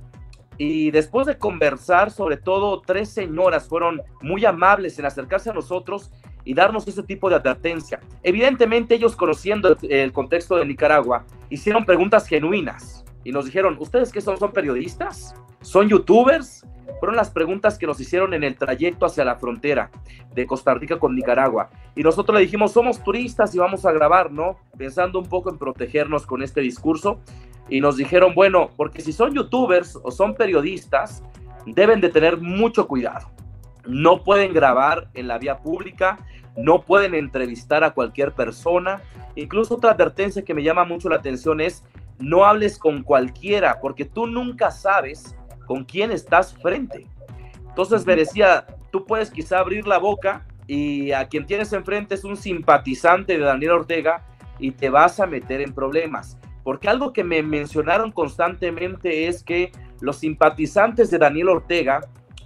Y 0.57 0.91
después 0.91 1.27
de 1.27 1.37
conversar, 1.37 2.11
sobre 2.11 2.39
todo 2.39 2.81
tres 2.81 3.11
señoras 3.11 3.69
fueron 3.69 4.01
muy 4.23 4.47
amables 4.47 4.99
en 4.99 5.05
acercarse 5.05 5.51
a 5.51 5.53
nosotros 5.53 6.11
y 6.45 6.55
darnos 6.55 6.87
ese 6.89 7.03
tipo 7.03 7.29
de 7.29 7.37
advertencia. 7.37 8.01
Evidentemente 8.23 8.95
ellos 8.95 9.17
conociendo 9.17 9.77
el 9.83 10.13
contexto 10.13 10.57
de 10.57 10.67
Nicaragua, 10.67 11.25
hicieron 11.49 11.85
preguntas 11.85 12.27
genuinas 12.27 13.05
y 13.25 13.33
nos 13.33 13.45
dijeron, 13.45 13.77
¿ustedes 13.79 14.13
qué 14.13 14.21
son? 14.21 14.39
¿Son 14.39 14.53
periodistas? 14.53 15.35
¿Son 15.61 15.89
youtubers? 15.89 16.67
Fueron 16.99 17.17
las 17.17 17.31
preguntas 17.31 17.79
que 17.79 17.87
nos 17.87 18.01
hicieron 18.01 18.35
en 18.35 18.43
el 18.43 18.57
trayecto 18.57 19.07
hacia 19.07 19.25
la 19.25 19.37
frontera 19.37 19.91
de 20.35 20.47
Costa 20.47 20.75
Rica 20.75 20.99
con 20.99 21.15
Nicaragua. 21.15 21.71
Y 21.95 22.03
nosotros 22.03 22.35
le 22.37 22.43
dijimos, 22.43 22.73
somos 22.73 23.03
turistas 23.03 23.55
y 23.55 23.59
vamos 23.59 23.85
a 23.85 23.93
grabar, 23.93 24.33
¿no? 24.33 24.59
Pensando 24.77 25.19
un 25.19 25.29
poco 25.29 25.51
en 25.51 25.59
protegernos 25.59 26.27
con 26.27 26.43
este 26.43 26.61
discurso 26.61 27.21
y 27.69 27.81
nos 27.81 27.97
dijeron, 27.97 28.35
bueno, 28.35 28.71
porque 28.77 29.03
si 29.03 29.13
son 29.13 29.33
youtubers 29.35 29.99
o 30.03 30.11
son 30.11 30.35
periodistas, 30.35 31.23
deben 31.67 32.01
de 32.01 32.09
tener 32.09 32.39
mucho 32.39 32.87
cuidado. 32.87 33.31
No 33.87 34.25
pueden 34.25 34.53
grabar 34.53 35.09
en 35.15 35.29
la 35.29 35.39
vía 35.39 35.59
pública, 35.59 36.19
no 36.57 36.83
pueden 36.83 37.15
entrevistar 37.15 37.85
a 37.85 37.93
cualquier 37.93 38.33
persona. 38.33 39.01
Incluso 39.37 39.75
otra 39.75 39.93
advertencia 39.93 40.45
que 40.45 40.55
me 40.55 40.63
llama 40.63 40.85
mucho 40.85 41.09
la 41.09 41.17
atención 41.17 41.61
es, 41.61 41.85
no 42.19 42.45
hables 42.45 42.79
con 42.79 43.03
cualquiera, 43.03 43.81
porque 43.81 44.05
tú 44.05 44.27
nunca 44.27 44.71
sabes 44.71 45.37
con 45.67 45.85
quién 45.85 46.11
estás 46.11 46.55
frente. 46.55 47.07
Entonces 47.69 48.05
me 48.05 48.17
decía, 48.17 48.67
tú 48.91 49.07
puedes 49.07 49.31
quizá 49.31 49.61
abrir 49.61 49.87
la 49.87 49.99
boca 49.99 50.47
y 50.67 51.13
a 51.13 51.29
quien 51.29 51.47
tienes 51.47 51.73
enfrente 51.73 52.15
es 52.15 52.25
un 52.25 52.37
simpatizante 52.37 53.39
de 53.39 53.45
Daniel 53.45 53.73
Ortega 53.73 54.27
y 54.59 54.73
te 54.73 54.91
vas 54.91 55.21
a 55.21 55.27
meter 55.27 55.61
en 55.61 55.73
problemas 55.73 56.37
porque 56.63 56.89
algo 56.89 57.13
que 57.13 57.25
me 57.25 57.43
mencionaron 57.43 58.13
constantemente 58.13 59.27
es 59.27 59.43
que 59.43 59.73
los 60.01 60.19
simpatizantes 60.19 61.11
de 61.11 61.19
Daniel 61.19 61.49
Ortega 61.49 62.01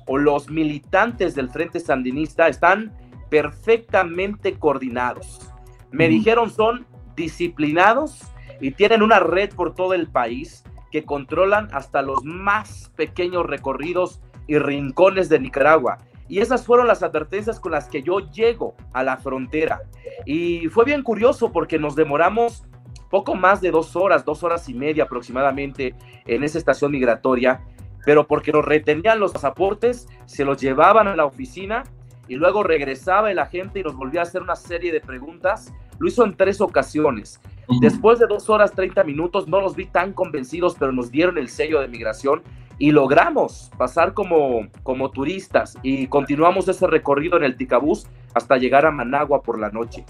o 0.06 0.18
los 0.18 0.50
militantes 0.50 1.34
del 1.34 1.50
Frente 1.50 1.80
Sandinista 1.80 2.49
están 2.49 2.92
perfectamente 3.30 4.58
coordinados. 4.58 5.50
Me 5.90 6.08
dijeron 6.08 6.50
son 6.50 6.87
disciplinados 7.16 8.23
y 8.61 8.73
tienen 8.73 9.02
una 9.02 9.20
red 9.20 9.50
por 9.54 9.75
todo 9.75 9.94
el 9.94 10.08
país 10.08 10.64
que 10.90 11.04
controlan 11.04 11.68
hasta 11.73 12.02
los 12.02 12.25
más 12.25 12.92
pequeños 12.96 13.46
recorridos 13.46 14.20
y 14.46 14.58
rincones 14.58 15.28
de 15.28 15.40
Nicaragua. 15.40 15.99
Y 16.28 16.38
esas 16.38 16.64
fueron 16.64 16.87
las 16.87 17.02
advertencias 17.02 17.61
con 17.61 17.73
las 17.73 17.88
que 17.88 18.02
yo 18.02 18.30
llego 18.30 18.75
a 18.92 19.02
la 19.02 19.16
frontera. 19.16 19.82
Y 20.25 20.68
fue 20.68 20.84
bien 20.84 21.02
curioso 21.02 21.52
porque 21.52 21.78
nos 21.78 21.96
demoramos 21.96 22.64
poco 23.11 23.34
más 23.34 23.61
de 23.61 23.70
dos 23.70 23.94
horas, 23.96 24.25
dos 24.25 24.42
horas 24.42 24.68
y 24.68 24.75
media 24.75 25.04
aproximadamente 25.04 25.94
en 26.26 26.42
esa 26.42 26.58
estación 26.58 26.92
migratoria, 26.92 27.61
pero 28.04 28.26
porque 28.26 28.52
nos 28.52 28.64
retenían 28.64 29.20
los 29.20 29.32
pasaportes, 29.32 30.08
se 30.26 30.44
los 30.44 30.61
llevaban 30.61 31.08
a 31.08 31.16
la 31.16 31.25
oficina 31.25 31.84
y 32.28 32.37
luego 32.37 32.62
regresaba 32.62 33.30
el 33.30 33.38
agente 33.38 33.80
y 33.80 33.82
nos 33.82 33.96
volvía 33.96 34.20
a 34.20 34.25
hacer 34.25 34.42
una 34.42 34.56
serie 34.56 34.92
de 34.92 35.00
preguntas. 35.00 35.73
Lo 35.99 36.08
hizo 36.08 36.25
en 36.25 36.37
tres 36.37 36.61
ocasiones. 36.61 37.40
Después 37.80 38.18
de 38.18 38.26
dos 38.26 38.50
horas, 38.50 38.73
30 38.73 39.04
minutos, 39.04 39.49
no 39.49 39.61
los 39.61 39.75
vi 39.75 39.87
tan 39.87 40.12
convencidos, 40.12 40.76
pero 40.78 40.92
nos 40.92 41.11
dieron 41.11 41.38
el 41.38 41.49
sello 41.49 41.80
de 41.80 41.88
migración 41.88 42.42
y 42.78 42.90
logramos 42.90 43.70
pasar 43.78 44.14
como, 44.14 44.68
como 44.82 45.11
turistas 45.11 45.78
y 45.82 46.08
continuamos 46.08 46.68
ese 46.68 46.87
recorrido 46.87 47.37
en 47.37 47.44
el 47.44 47.56
Ticabús 47.56 48.06
hasta 48.34 48.56
llegar 48.56 48.84
a 48.84 48.90
Managua 48.90 49.42
por 49.42 49.58
la 49.58 49.70
noche. 49.70 50.04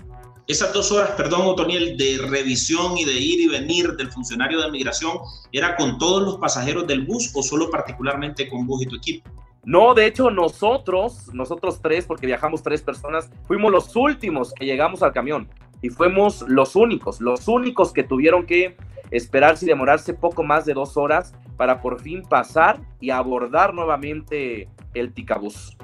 Esas 0.46 0.74
dos 0.74 0.92
horas, 0.92 1.12
perdón, 1.12 1.46
Otoniel, 1.46 1.96
de 1.96 2.18
revisión 2.28 2.98
y 2.98 3.04
de 3.06 3.14
ir 3.14 3.40
y 3.40 3.48
venir 3.48 3.92
del 3.96 4.12
funcionario 4.12 4.60
de 4.60 4.70
migración, 4.70 5.16
¿era 5.52 5.74
con 5.74 5.96
todos 5.96 6.22
los 6.22 6.36
pasajeros 6.36 6.86
del 6.86 7.06
bus 7.06 7.32
o 7.34 7.42
solo 7.42 7.70
particularmente 7.70 8.46
con 8.50 8.66
vos 8.66 8.82
y 8.82 8.86
tu 8.86 8.96
equipo? 8.96 9.30
No, 9.64 9.94
de 9.94 10.04
hecho 10.04 10.30
nosotros, 10.30 11.32
nosotros 11.32 11.80
tres, 11.80 12.04
porque 12.04 12.26
viajamos 12.26 12.62
tres 12.62 12.82
personas, 12.82 13.30
fuimos 13.46 13.72
los 13.72 13.96
últimos 13.96 14.52
que 14.52 14.66
llegamos 14.66 15.02
al 15.02 15.14
camión 15.14 15.48
y 15.80 15.88
fuimos 15.88 16.42
los 16.46 16.76
únicos, 16.76 17.22
los 17.22 17.48
únicos 17.48 17.94
que 17.94 18.02
tuvieron 18.02 18.44
que 18.44 18.76
esperarse 19.10 19.64
y 19.64 19.68
demorarse 19.68 20.12
poco 20.12 20.42
más 20.42 20.66
de 20.66 20.74
dos 20.74 20.98
horas 20.98 21.34
para 21.56 21.80
por 21.80 22.02
fin 22.02 22.20
pasar 22.22 22.82
y 23.00 23.08
abordar 23.08 23.72
nuevamente 23.72 24.68
el 24.92 25.14
Ticabús. 25.14 25.78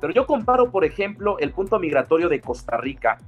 Pero 0.00 0.12
yo 0.12 0.26
comparo, 0.26 0.72
por 0.72 0.84
ejemplo, 0.84 1.38
el 1.38 1.52
punto 1.52 1.78
migratorio 1.78 2.28
de 2.28 2.40
Costa 2.40 2.76
Rica 2.76 3.18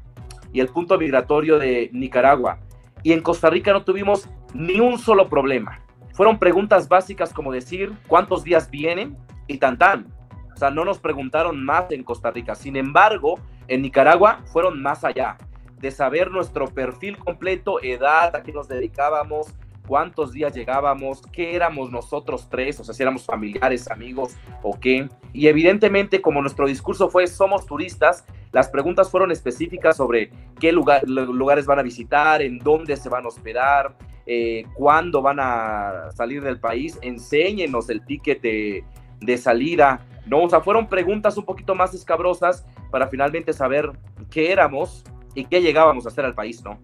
y 0.54 0.60
el 0.60 0.68
punto 0.68 0.96
migratorio 0.96 1.58
de 1.58 1.90
Nicaragua. 1.92 2.60
Y 3.02 3.12
en 3.12 3.20
Costa 3.20 3.50
Rica 3.50 3.72
no 3.72 3.84
tuvimos 3.84 4.30
ni 4.54 4.80
un 4.80 4.98
solo 4.98 5.28
problema. 5.28 5.80
Fueron 6.12 6.38
preguntas 6.38 6.88
básicas 6.88 7.34
como 7.34 7.52
decir 7.52 7.92
cuántos 8.06 8.44
días 8.44 8.70
vienen 8.70 9.18
y 9.48 9.58
tan 9.58 9.76
tan. 9.76 10.06
O 10.54 10.56
sea, 10.56 10.70
no 10.70 10.84
nos 10.84 11.00
preguntaron 11.00 11.62
más 11.62 11.90
en 11.90 12.04
Costa 12.04 12.30
Rica. 12.30 12.54
Sin 12.54 12.76
embargo, 12.76 13.40
en 13.66 13.82
Nicaragua 13.82 14.42
fueron 14.52 14.80
más 14.80 15.04
allá 15.04 15.36
de 15.80 15.90
saber 15.90 16.30
nuestro 16.30 16.68
perfil 16.68 17.18
completo, 17.18 17.82
edad, 17.82 18.34
a 18.36 18.44
qué 18.44 18.52
nos 18.52 18.68
dedicábamos, 18.68 19.48
cuántos 19.86 20.32
días 20.32 20.54
llegábamos, 20.54 21.22
qué 21.32 21.54
éramos 21.54 21.90
nosotros 21.90 22.48
tres, 22.50 22.80
o 22.80 22.84
sea, 22.84 22.94
si 22.94 23.02
éramos 23.02 23.24
familiares, 23.24 23.90
amigos 23.90 24.36
o 24.62 24.78
qué. 24.78 25.08
Y 25.32 25.48
evidentemente, 25.48 26.20
como 26.20 26.40
nuestro 26.40 26.66
discurso 26.66 27.08
fue 27.08 27.26
somos 27.26 27.66
turistas, 27.66 28.24
las 28.52 28.68
preguntas 28.68 29.10
fueron 29.10 29.30
específicas 29.30 29.96
sobre 29.96 30.30
qué 30.60 30.72
lugares 30.72 31.66
van 31.66 31.78
a 31.78 31.82
visitar, 31.82 32.42
en 32.42 32.58
dónde 32.58 32.96
se 32.96 33.08
van 33.08 33.24
a 33.24 33.28
hospedar, 33.28 33.96
eh, 34.26 34.64
cuándo 34.74 35.20
van 35.20 35.38
a 35.40 36.10
salir 36.14 36.42
del 36.42 36.58
país, 36.58 36.98
enséñenos 37.02 37.90
el 37.90 38.04
ticket 38.04 38.40
de, 38.40 38.84
de 39.20 39.38
salida. 39.38 40.06
No, 40.26 40.44
o 40.44 40.48
sea, 40.48 40.60
fueron 40.60 40.88
preguntas 40.88 41.36
un 41.36 41.44
poquito 41.44 41.74
más 41.74 41.92
escabrosas 41.92 42.64
para 42.90 43.08
finalmente 43.08 43.52
saber 43.52 43.92
qué 44.30 44.52
éramos 44.52 45.04
y 45.34 45.44
qué 45.44 45.60
llegábamos 45.60 46.06
a 46.06 46.08
hacer 46.08 46.24
al 46.24 46.34
país, 46.34 46.62
¿no? 46.64 46.78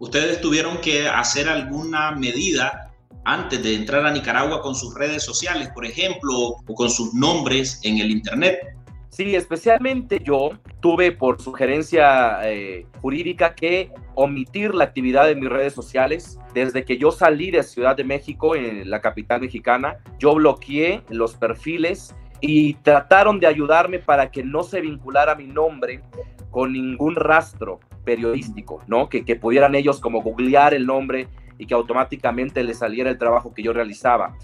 Ustedes 0.00 0.40
tuvieron 0.40 0.78
que 0.78 1.06
hacer 1.06 1.48
alguna 1.48 2.10
medida 2.12 2.90
antes 3.24 3.62
de 3.62 3.74
entrar 3.74 4.04
a 4.04 4.10
Nicaragua 4.10 4.60
con 4.62 4.74
sus 4.74 4.94
redes 4.94 5.22
sociales, 5.22 5.68
por 5.74 5.84
ejemplo, 5.84 6.56
o 6.66 6.74
con 6.74 6.90
sus 6.90 7.14
nombres 7.14 7.80
en 7.84 7.98
el 7.98 8.10
Internet. 8.10 8.58
Sí, 9.10 9.36
especialmente 9.36 10.20
yo 10.24 10.50
tuve 10.80 11.12
por 11.12 11.42
sugerencia 11.42 12.40
eh, 12.44 12.86
jurídica 13.02 13.54
que 13.54 13.92
omitir 14.14 14.74
la 14.74 14.84
actividad 14.84 15.26
de 15.26 15.34
mis 15.34 15.50
redes 15.50 15.74
sociales. 15.74 16.38
Desde 16.54 16.84
que 16.84 16.96
yo 16.96 17.10
salí 17.10 17.50
de 17.50 17.62
Ciudad 17.62 17.96
de 17.96 18.04
México, 18.04 18.56
en 18.56 18.88
la 18.88 19.00
capital 19.00 19.42
mexicana, 19.42 19.98
yo 20.18 20.34
bloqueé 20.34 21.02
los 21.10 21.34
perfiles 21.34 22.14
y 22.40 22.74
trataron 22.74 23.38
de 23.38 23.48
ayudarme 23.48 23.98
para 23.98 24.30
que 24.30 24.42
no 24.42 24.62
se 24.62 24.80
vinculara 24.80 25.34
mi 25.34 25.46
nombre 25.46 26.02
con 26.50 26.72
ningún 26.72 27.16
rastro 27.16 27.80
periodístico, 28.04 28.82
¿no? 28.86 29.08
Que, 29.08 29.24
que 29.24 29.36
pudieran 29.36 29.74
ellos 29.74 30.00
como 30.00 30.22
googlear 30.22 30.74
el 30.74 30.86
nombre 30.86 31.28
y 31.58 31.66
que 31.66 31.74
automáticamente 31.74 32.64
les 32.64 32.78
saliera 32.78 33.10
el 33.10 33.18
trabajo 33.18 33.52
que 33.52 33.62
yo 33.62 33.72
realizaba. 33.72 34.36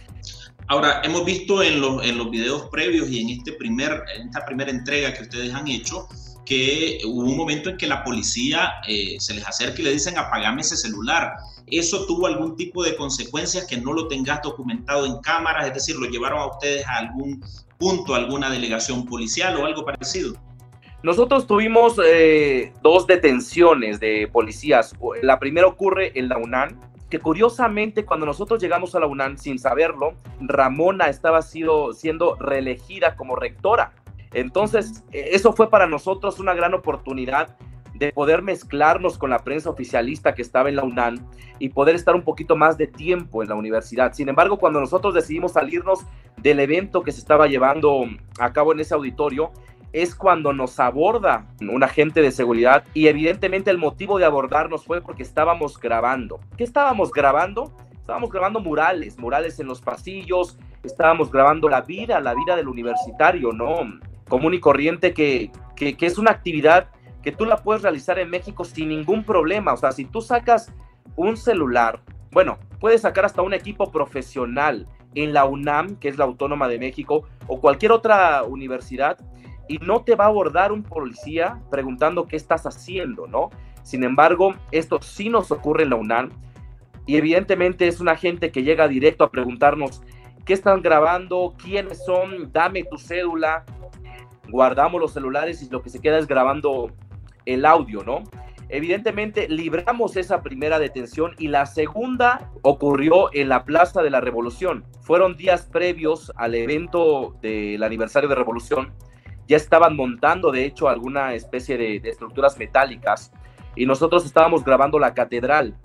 Ahora, 0.69 1.01
hemos 1.05 1.25
visto 1.25 1.63
en 1.63 1.81
los, 1.81 2.05
en 2.05 2.19
los 2.19 2.31
videos 2.31 2.69
previos 2.71 3.09
y 3.09 3.21
en, 3.21 3.39
este 3.39 3.53
primer, 3.53 4.03
esta 4.19 4.45
primera 4.45 4.71
entrega 4.71 5.15
que 5.15 5.23
ustedes 5.23 5.55
han 5.55 5.69
hecho 5.69 6.09
que 6.45 7.01
hubo 7.05 7.23
un 7.23 7.37
momento 7.37 7.71
en 7.71 7.77
que 7.77 7.87
la 7.87 8.05
policía 8.05 8.75
eh, 8.87 9.17
se 9.19 9.35
les 9.35 9.47
acerca 9.47 9.81
y 9.81 9.85
le 9.85 9.93
dicen 9.93 10.17
apagame 10.17 10.63
ese 10.63 10.77
celular. 10.77 11.35
¿Eso 11.67 12.07
tuvo 12.07 12.27
algún 12.27 12.57
tipo 12.57 12.85
de 12.85 12.97
consecuencias 12.97 13.67
que 13.67 13.77
no 13.77 13.93
lo 13.93 14.07
tengas 14.07 14.43
documentado 14.43 15.07
en 15.07 15.21
cámaras? 15.21 15.67
Es 15.67 15.75
decir, 15.75 15.97
¿lo 15.97 16.07
llevaron 16.07 16.41
a 16.41 16.47
ustedes 16.47 16.87
a 16.87 16.99
algún 16.99 17.45
punto, 17.79 18.15
a 18.15 18.19
alguna 18.19 18.49
delegación 18.49 19.05
policial 19.05 19.57
o 19.57 19.67
algo 19.67 19.85
parecido? 19.85 20.35
Nosotros 21.07 21.47
tuvimos 21.47 22.01
eh, 22.05 22.73
dos 22.83 23.07
detenciones 23.07 24.01
de 24.01 24.29
policías. 24.33 24.93
La 25.23 25.39
primera 25.39 25.69
ocurre 25.69 26.11
en 26.19 26.29
la 26.29 26.37
UNAM, 26.37 26.81
que 27.09 27.21
curiosamente 27.21 28.05
cuando 28.05 28.27
nosotros 28.27 28.61
llegamos 28.61 28.93
a 28.97 28.99
la 28.99 29.07
UNAM 29.07 29.37
sin 29.37 29.61
saberlo, 29.61 30.15
Ramona 30.41 31.07
estaba 31.07 31.43
siendo 31.43 32.35
reelegida 32.41 33.15
como 33.15 33.37
rectora. 33.37 33.93
Entonces, 34.33 35.05
e, 35.13 35.29
eso 35.31 35.53
fue 35.53 35.71
para 35.71 35.87
nosotros 35.87 36.41
una 36.41 36.55
gran 36.55 36.75
oportunidad 36.75 37.57
de 37.95 38.13
poder 38.13 38.43
mezclarnos 38.43 39.17
con 39.17 39.31
la 39.31 39.45
prensa 39.45 39.71
oficialista 39.71 40.35
que 40.35 40.43
estaba 40.43 40.71
en 40.71 40.75
la 40.75 40.83
UNAM 40.83 41.25
y 41.61 41.69
poder 41.69 41.95
estar 41.95 42.17
un 42.17 42.23
poquito 42.23 42.57
más 42.57 42.79
de 42.79 42.89
tiempo 42.89 43.45
en 43.45 43.49
la 43.49 43.55
universidad. 43.55 44.13
Sin 44.13 44.29
embargo, 44.29 44.59
cuando 44.59 44.81
nosotros 44.81 45.15
decidimos 45.15 45.53
salirnos 45.53 46.01
del 46.37 46.59
evento 46.59 47.03
que 47.03 47.13
se 47.13 47.21
estaba 47.21 47.47
llevando 47.47 48.07
a 48.41 48.53
cabo 48.53 48.73
en 48.73 48.81
ese 48.81 48.93
auditorio, 48.93 49.53
es 49.97 50.15
cuando 50.15 50.53
nos 50.53 50.79
aborda 50.79 51.47
un 51.59 51.83
agente 51.83 52.21
de 52.21 52.31
seguridad 52.31 52.85
y 52.93 53.07
evidentemente 53.07 53.71
el 53.71 53.79
motivo 53.79 54.19
de 54.19 54.26
abordarnos 54.26 54.85
fue 54.85 55.00
porque 55.00 55.23
estábamos 55.23 55.81
grabando. 55.81 56.38
¿Qué 56.59 56.65
estábamos 56.65 57.11
grabando? 57.11 57.75
Estábamos 57.99 58.31
grabando 58.31 58.61
murales, 58.61 59.19
murales 59.19 59.59
en 59.59 59.67
los 59.67 59.81
pasillos, 59.81 60.59
estábamos 60.85 61.33
grabando 61.33 61.67
la 61.71 61.81
vida, 61.81 62.21
la 62.21 62.35
vida 62.35 62.57
del 62.57 62.69
universitario, 62.69 63.53
¿no? 63.53 63.99
Común 64.29 64.53
y 64.53 64.61
corriente 64.61 65.15
que, 65.15 65.50
que, 65.75 65.97
es 65.99 66.19
una 66.19 66.31
actividad 66.31 66.91
que 67.23 67.33
tú 67.33 67.47
la 67.47 67.57
puedes 67.57 67.81
realizar 67.81 68.19
en 68.19 68.29
México 68.29 68.67
sin 68.67 68.91
ningún 68.91 69.25
problema. 69.25 69.73
O 69.73 69.79
sea, 69.79 69.93
si 69.93 70.05
tú 70.05 70.21
sacas 70.21 70.75
un 71.17 71.38
celular, 71.38 72.03
bueno, 72.33 72.59
puedes 72.81 73.00
sacar 73.00 73.25
hasta 73.25 73.41
un 73.41 73.55
equipo 73.55 73.91
profesional 73.91 74.87
en 75.15 75.33
la 75.33 75.47
UNAM, 75.47 75.97
que 75.97 76.09
es 76.09 76.19
la 76.19 76.26
Autónoma 76.26 76.69
de 76.69 76.79
México, 76.79 77.25
o 77.47 77.62
cualquier 77.62 77.93
otra 77.93 78.43
universidad, 78.43 79.17
y 79.69 79.79
no 79.79 80.03
te 80.03 80.15
va 80.15 80.25
a 80.25 80.29
abordar 80.29 80.73
un 80.73 80.83
policía 80.83 81.61
preguntando 81.71 82.27
qué 82.27 82.37
estás 82.37 82.67
haciendo, 82.67 83.27
¿no? 83.27 83.51
Sin 83.83 84.05
embargo, 84.05 84.55
esto 84.73 85.01
sí 85.01 85.29
nos 85.29 85.51
ocurre 85.51 85.85
en 85.85 85.91
la 85.91 85.97
UNAM 85.97 86.31
y 87.07 87.17
evidentemente 87.17 87.87
es 87.87 88.01
una 88.01 88.17
gente 88.17 88.51
que 88.51 88.63
llega 88.63 88.89
directo 88.89 89.25
a 89.25 89.31
preguntarnos 89.31 90.03
qué 90.45 90.53
están 90.53 90.83
grabando, 90.83 91.55
quiénes 91.57 92.05
son, 92.05 92.53
dame 92.53 92.85
tu 92.85 92.99
cédula, 92.99 93.65
guardamos 94.49 95.01
los 95.01 95.13
celulares 95.13 95.63
y 95.63 95.71
lo 95.71 95.83
que 95.83 95.91
se 95.91 96.01
queda 96.01 96.19
es 96.19 96.27
grabando 96.27 96.91
el 97.45 97.65
audio, 97.65 98.03
¿no? 98.03 98.25
Evidentemente 98.69 99.49
libramos 99.49 100.17
esa 100.17 100.43
primera 100.43 100.81
detención 100.81 101.37
y 101.39 101.49
la 101.49 101.67
segunda 101.67 102.50
ocurrió 102.63 103.31
en 103.33 103.49
la 103.49 103.65
Plaza 103.65 104.02
de 104.02 104.11
la 104.11 104.21
Revolución. 104.21 104.85
Fueron 105.02 105.37
días 105.37 105.67
previos 105.67 106.33
al 106.35 106.57
evento 106.57 107.37
del 107.41 107.85
aniversario 107.85 108.29
de 108.29 108.35
Revolución 108.35 108.93
ya 109.47 109.56
estaban 109.56 109.97
montando, 109.97 110.50
de 110.50 110.65
hecho, 110.65 110.89
alguna 110.89 111.35
especie 111.35 111.76
de, 111.76 111.97
estructuras 112.09 112.59
metálicas 112.59 113.32
y 113.75 113.87
nosotros 113.87 114.25
estábamos 114.25 114.65
grabando 114.65 114.99
la 114.99 115.15
catedral. 115.15 115.76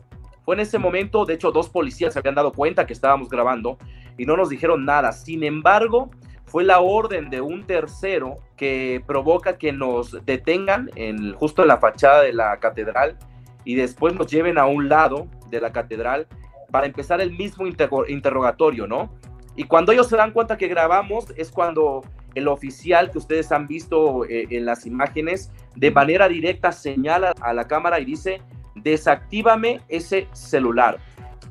Fue 0.43 0.55
en 0.55 0.61
ese 0.61 0.79
momento, 0.79 1.25
de 1.25 1.35
hecho, 1.35 1.51
dos 1.51 1.69
policías 1.69 2.13
se 2.13 2.19
habían 2.19 2.35
dado 2.35 2.51
cuenta 2.51 2.87
que 2.87 2.93
estábamos 2.93 3.29
grabando 3.29 3.77
y 4.17 4.25
no 4.25 4.35
nos 4.35 4.49
dijeron 4.49 4.85
nada. 4.85 5.11
Sin 5.11 5.43
embargo, 5.43 6.09
fue 6.45 6.63
la 6.63 6.81
orden 6.81 7.29
de 7.29 7.41
un 7.41 7.65
tercero 7.65 8.35
que 8.57 9.03
provoca 9.05 9.57
que 9.57 9.71
nos 9.71 10.25
detengan 10.25 10.89
en, 10.95 11.33
justo 11.33 11.61
en 11.61 11.67
la 11.67 11.77
fachada 11.77 12.23
de 12.23 12.33
la 12.33 12.59
catedral 12.59 13.17
y 13.63 13.75
después 13.75 14.15
nos 14.15 14.27
lleven 14.27 14.57
a 14.57 14.65
un 14.65 14.89
lado 14.89 15.27
de 15.49 15.61
la 15.61 15.71
catedral 15.71 16.27
para 16.71 16.87
empezar 16.87 17.21
el 17.21 17.31
mismo 17.31 17.65
interrogatorio, 18.07 18.87
¿no? 18.87 19.11
Y 19.55 19.65
cuando 19.65 19.91
ellos 19.91 20.07
se 20.07 20.15
dan 20.15 20.31
cuenta 20.31 20.57
que 20.57 20.67
grabamos 20.67 21.25
es 21.37 21.51
cuando 21.51 22.01
el 22.35 22.47
oficial 22.47 23.11
que 23.11 23.17
ustedes 23.17 23.51
han 23.51 23.67
visto 23.67 24.25
eh, 24.25 24.47
en 24.49 24.65
las 24.65 24.85
imágenes 24.85 25.51
de 25.75 25.91
manera 25.91 26.27
directa 26.27 26.71
señala 26.71 27.33
a 27.41 27.53
la 27.53 27.67
cámara 27.67 27.99
y 27.99 28.05
dice, 28.05 28.41
desactívame 28.75 29.81
ese 29.89 30.27
celular. 30.33 30.99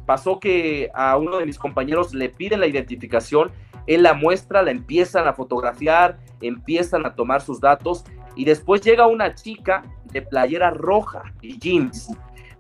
Pasó 0.07 0.41
que 0.41 0.91
a 0.95 1.17
uno 1.17 1.39
de 1.39 1.47
mis 1.47 1.59
compañeros 1.59 2.15
le 2.15 2.29
piden 2.29 2.61
la 2.61 2.67
identificación, 2.67 3.51
él 3.87 4.03
la 4.03 4.15
muestra, 4.15 4.63
la 4.63 4.71
empiezan 4.71 5.27
a 5.27 5.33
fotografiar, 5.33 6.19
empiezan 6.41 7.07
a 7.07 7.15
tomar 7.15 7.41
sus 7.41 7.61
datos 7.61 8.05
y 8.37 8.45
después 8.45 8.81
llega 8.81 9.07
una 9.07 9.35
chica 9.35 9.83
de 10.13 10.23
playera 10.23 10.71
roja 10.71 11.23
y 11.41 11.59
jeans 11.59 12.11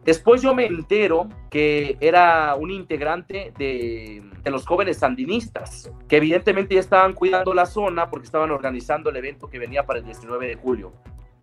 Después 0.04 0.40
yo 0.40 0.54
me 0.54 0.64
entero 0.64 1.28
que 1.50 1.98
era 2.00 2.54
un 2.54 2.70
integrante 2.70 3.52
de, 3.58 4.22
los 4.46 4.66
jóvenes 4.66 4.98
sandinistas, 4.98 5.92
que 6.08 6.16
evidentemente 6.16 6.74
ya 6.74 6.80
estaban 6.80 7.12
cuidando 7.12 7.52
la 7.52 7.66
zona 7.66 8.08
porque 8.08 8.24
estaban 8.24 8.50
organizando 8.50 9.10
el 9.10 9.16
evento 9.16 9.50
que 9.50 9.58
venía 9.58 9.84
para 9.84 9.98
el 9.98 10.06
19 10.06 10.46
de 10.46 10.54
julio. 10.56 10.92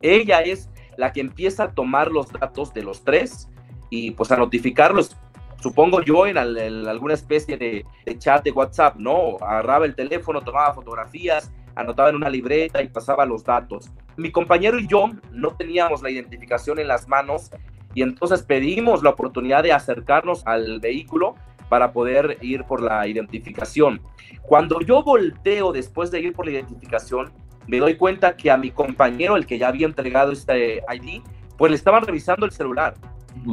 Ella 0.02 0.41
es 0.41 0.70
la 0.98 1.13
que 1.13 1.22
empieza 1.22 1.65
a 1.65 1.72
tomar 1.74 2.12
los 2.12 2.32
datos 2.32 2.74
de 2.74 2.84
los 2.84 3.04
tres 3.04 3.48
y 3.91 4.12
pues 4.12 4.32
a 4.32 4.38
notificarlos, 4.38 5.15
supongo 5.62 6.02
yo, 6.02 6.26
en, 6.26 6.38
alguna 6.38 7.13
especie 7.13 7.58
de, 7.58 7.86
de, 8.06 8.17
chat 8.17 8.43
de 8.43 8.52
WhatsApp, 8.52 8.96
¿no? 8.98 9.38
Agarraba 9.39 9.86
el 9.86 9.96
teléfono, 9.96 10.41
tomaba 10.41 10.74
fotografías, 10.74 11.52
anotaba 11.76 12.10
en 12.10 12.15
una 12.15 12.30
libreta 12.30 12.82
y 12.82 12.88
pasaba 12.88 13.26
los 13.26 13.43
datos. 13.43 13.91
Mi 14.17 14.32
compañero 14.32 14.80
y 14.80 14.88
yo 14.88 15.12
no 15.32 15.56
teníamos 15.56 16.02
la 16.02 16.10
identificación 16.10 16.80
en 16.80 16.88
las 16.88 17.08
manos 17.08 17.52
y 17.98 18.04
entonces 18.04 18.44
pedimos 18.44 19.02
la 19.02 19.10
oportunidad 19.10 19.64
de 19.64 19.74
acercarnos 19.74 20.46
al 20.46 20.80
vehículo 20.80 21.34
para 21.68 21.94
poder 21.94 22.38
ir 22.42 22.64
por 22.66 22.80
la 22.80 23.08
identificación. 23.08 24.02
Cuando 24.44 24.82
yo 24.82 25.02
volteo 25.02 25.72
después 25.72 26.12
de 26.12 26.20
ir 26.20 26.34
por 26.34 26.46
la 26.46 26.52
identificación, 26.52 27.32
me 27.66 27.80
doy 27.80 27.98
cuenta 27.98 28.38
que 28.38 28.52
a 28.52 28.58
mi 28.58 28.70
compañero, 28.70 29.36
el 29.36 29.48
que 29.48 29.58
ya 29.58 29.70
había 29.70 29.88
entregado 29.88 30.32
este 30.32 30.84
ID, 30.94 31.24
pues 31.58 31.72
le 31.72 31.76
estaban 31.76 32.04
revisando 32.04 32.46
el 32.46 32.52
celular. 32.52 32.94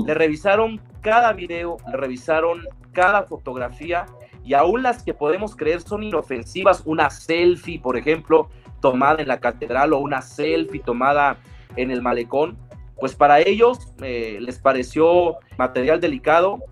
Le 0.05 0.13
revisaron 0.13 0.79
cada 1.01 1.33
video, 1.33 1.79
le 1.91 1.97
revisaron 1.97 2.69
cada 2.93 3.23
fotografía 3.23 4.05
y 4.45 4.53
aún 4.53 4.83
las 4.83 5.03
que 5.03 5.15
podemos 5.15 5.57
creer 5.57 5.81
son 5.81 6.03
inofensivas, 6.03 6.83
una 6.85 7.09
selfie, 7.09 7.81
por 7.81 7.97
ejemplo, 7.97 8.51
tomada 8.83 9.23
en 9.23 9.29
la 9.29 9.41
catedral 9.41 9.95
o 9.95 10.01
una 10.01 10.21
selfie 10.21 10.83
tomada 10.83 11.39
en 11.77 11.91
el 11.91 12.03
malecón, 12.03 12.59
pues 12.99 13.15
para 13.15 13.41
ellos 13.41 13.93
eh, 14.03 14.39
les 14.41 14.59
pareció 14.59 15.37
material 15.59 16.01
delicado 16.01 16.63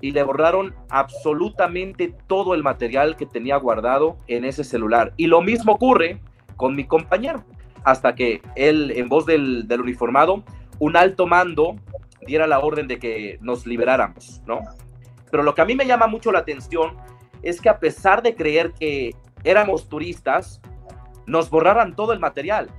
y 0.00 0.12
le 0.12 0.22
borraron 0.22 0.74
absolutamente 0.90 2.14
todo 2.26 2.54
el 2.54 2.62
material 2.62 3.16
que 3.16 3.26
tenía 3.26 3.56
guardado 3.56 4.18
en 4.26 4.44
ese 4.44 4.64
celular. 4.64 5.12
Y 5.16 5.26
lo 5.26 5.40
mismo 5.40 5.72
ocurre 5.72 6.20
con 6.56 6.74
mi 6.74 6.84
compañero, 6.84 7.44
hasta 7.84 8.14
que 8.14 8.42
él, 8.56 8.92
en 8.96 9.08
voz 9.08 9.24
del, 9.24 9.66
del 9.66 9.80
uniformado, 9.80 10.42
un 10.78 10.96
alto 10.96 11.26
mando 11.26 11.76
diera 12.26 12.46
la 12.46 12.58
orden 12.60 12.86
de 12.86 12.98
que 12.98 13.38
nos 13.40 13.66
liberáramos, 13.66 14.42
¿no? 14.46 14.60
Pero 15.30 15.42
lo 15.42 15.54
que 15.54 15.62
a 15.62 15.64
mí 15.64 15.74
me 15.74 15.86
llama 15.86 16.06
mucho 16.06 16.30
la 16.32 16.40
atención 16.40 16.96
es 17.42 17.60
que 17.60 17.68
a 17.68 17.78
pesar 17.78 18.22
de 18.22 18.34
creer 18.34 18.72
que 18.72 19.14
éramos 19.44 19.88
turistas, 19.88 20.60
nos 21.26 21.50
borraran 21.50 21.94
todo 21.94 22.12
el 22.12 22.18
material. 22.18 22.70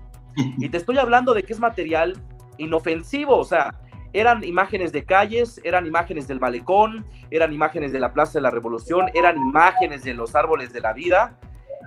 Y 0.57 0.69
te 0.69 0.77
estoy 0.77 0.97
hablando 0.97 1.33
de 1.33 1.43
que 1.43 1.53
es 1.53 1.59
material 1.59 2.21
inofensivo, 2.59 3.37
o 3.37 3.43
sea, 3.43 3.75
eran 4.13 4.43
imágenes 4.43 4.91
de 4.91 5.03
calles, 5.05 5.61
eran 5.63 5.85
imágenes 5.85 6.27
del 6.27 6.39
malecón, 6.39 7.05
eran 7.29 7.53
imágenes 7.53 7.91
de 7.91 7.99
la 7.99 8.13
Plaza 8.13 8.33
de 8.33 8.41
la 8.41 8.51
Revolución, 8.51 9.07
eran 9.13 9.37
imágenes 9.37 10.03
de 10.03 10.13
los 10.13 10.35
árboles 10.35 10.73
de 10.73 10.81
la 10.81 10.93
vida, 10.93 11.39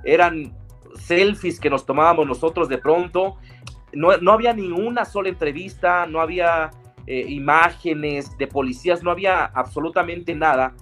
eran 0.04 0.54
selfies 0.96 1.58
que 1.58 1.70
nos 1.70 1.84
tomábamos 1.84 2.26
nosotros 2.26 2.68
de 2.68 2.78
pronto. 2.78 3.36
No, 3.92 4.16
no 4.18 4.32
había 4.32 4.52
ni 4.52 4.70
una 4.70 5.04
sola 5.04 5.28
entrevista, 5.28 6.06
no 6.06 6.20
había 6.20 6.70
eh, 7.06 7.24
imágenes 7.28 8.36
de 8.38 8.46
policías, 8.46 9.02
no 9.02 9.10
había 9.10 9.44
absolutamente 9.44 10.34
nada 10.34 10.74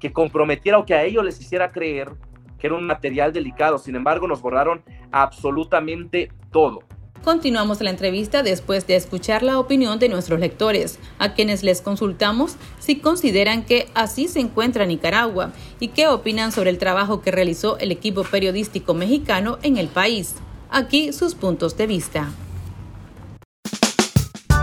que 0.00 0.12
comprometiera 0.12 0.78
o 0.78 0.86
que 0.86 0.94
a 0.94 1.04
ellos 1.04 1.24
les 1.24 1.40
hiciera 1.40 1.70
creer 1.72 2.12
que 2.58 2.68
era 2.68 2.76
un 2.76 2.86
material 2.86 3.32
delicado. 3.32 3.78
Sin 3.78 3.96
embargo, 3.96 4.26
nos 4.26 4.40
borraron 4.40 4.82
absolutamente 5.12 6.30
todo. 6.50 6.80
Continuamos 7.24 7.80
la 7.80 7.90
entrevista 7.90 8.42
después 8.42 8.86
de 8.86 8.96
escuchar 8.96 9.42
la 9.42 9.58
opinión 9.58 9.98
de 9.98 10.08
nuestros 10.08 10.38
lectores, 10.38 10.98
a 11.18 11.34
quienes 11.34 11.62
les 11.62 11.80
consultamos 11.80 12.56
si 12.78 13.00
consideran 13.00 13.64
que 13.64 13.88
así 13.94 14.28
se 14.28 14.40
encuentra 14.40 14.86
Nicaragua 14.86 15.52
y 15.80 15.88
qué 15.88 16.06
opinan 16.06 16.52
sobre 16.52 16.70
el 16.70 16.78
trabajo 16.78 17.22
que 17.22 17.32
realizó 17.32 17.78
el 17.78 17.90
equipo 17.90 18.22
periodístico 18.22 18.94
mexicano 18.94 19.58
en 19.62 19.76
el 19.76 19.88
país. 19.88 20.34
Aquí 20.70 21.12
sus 21.12 21.34
puntos 21.34 21.76
de 21.76 21.86
vista. 21.86 22.30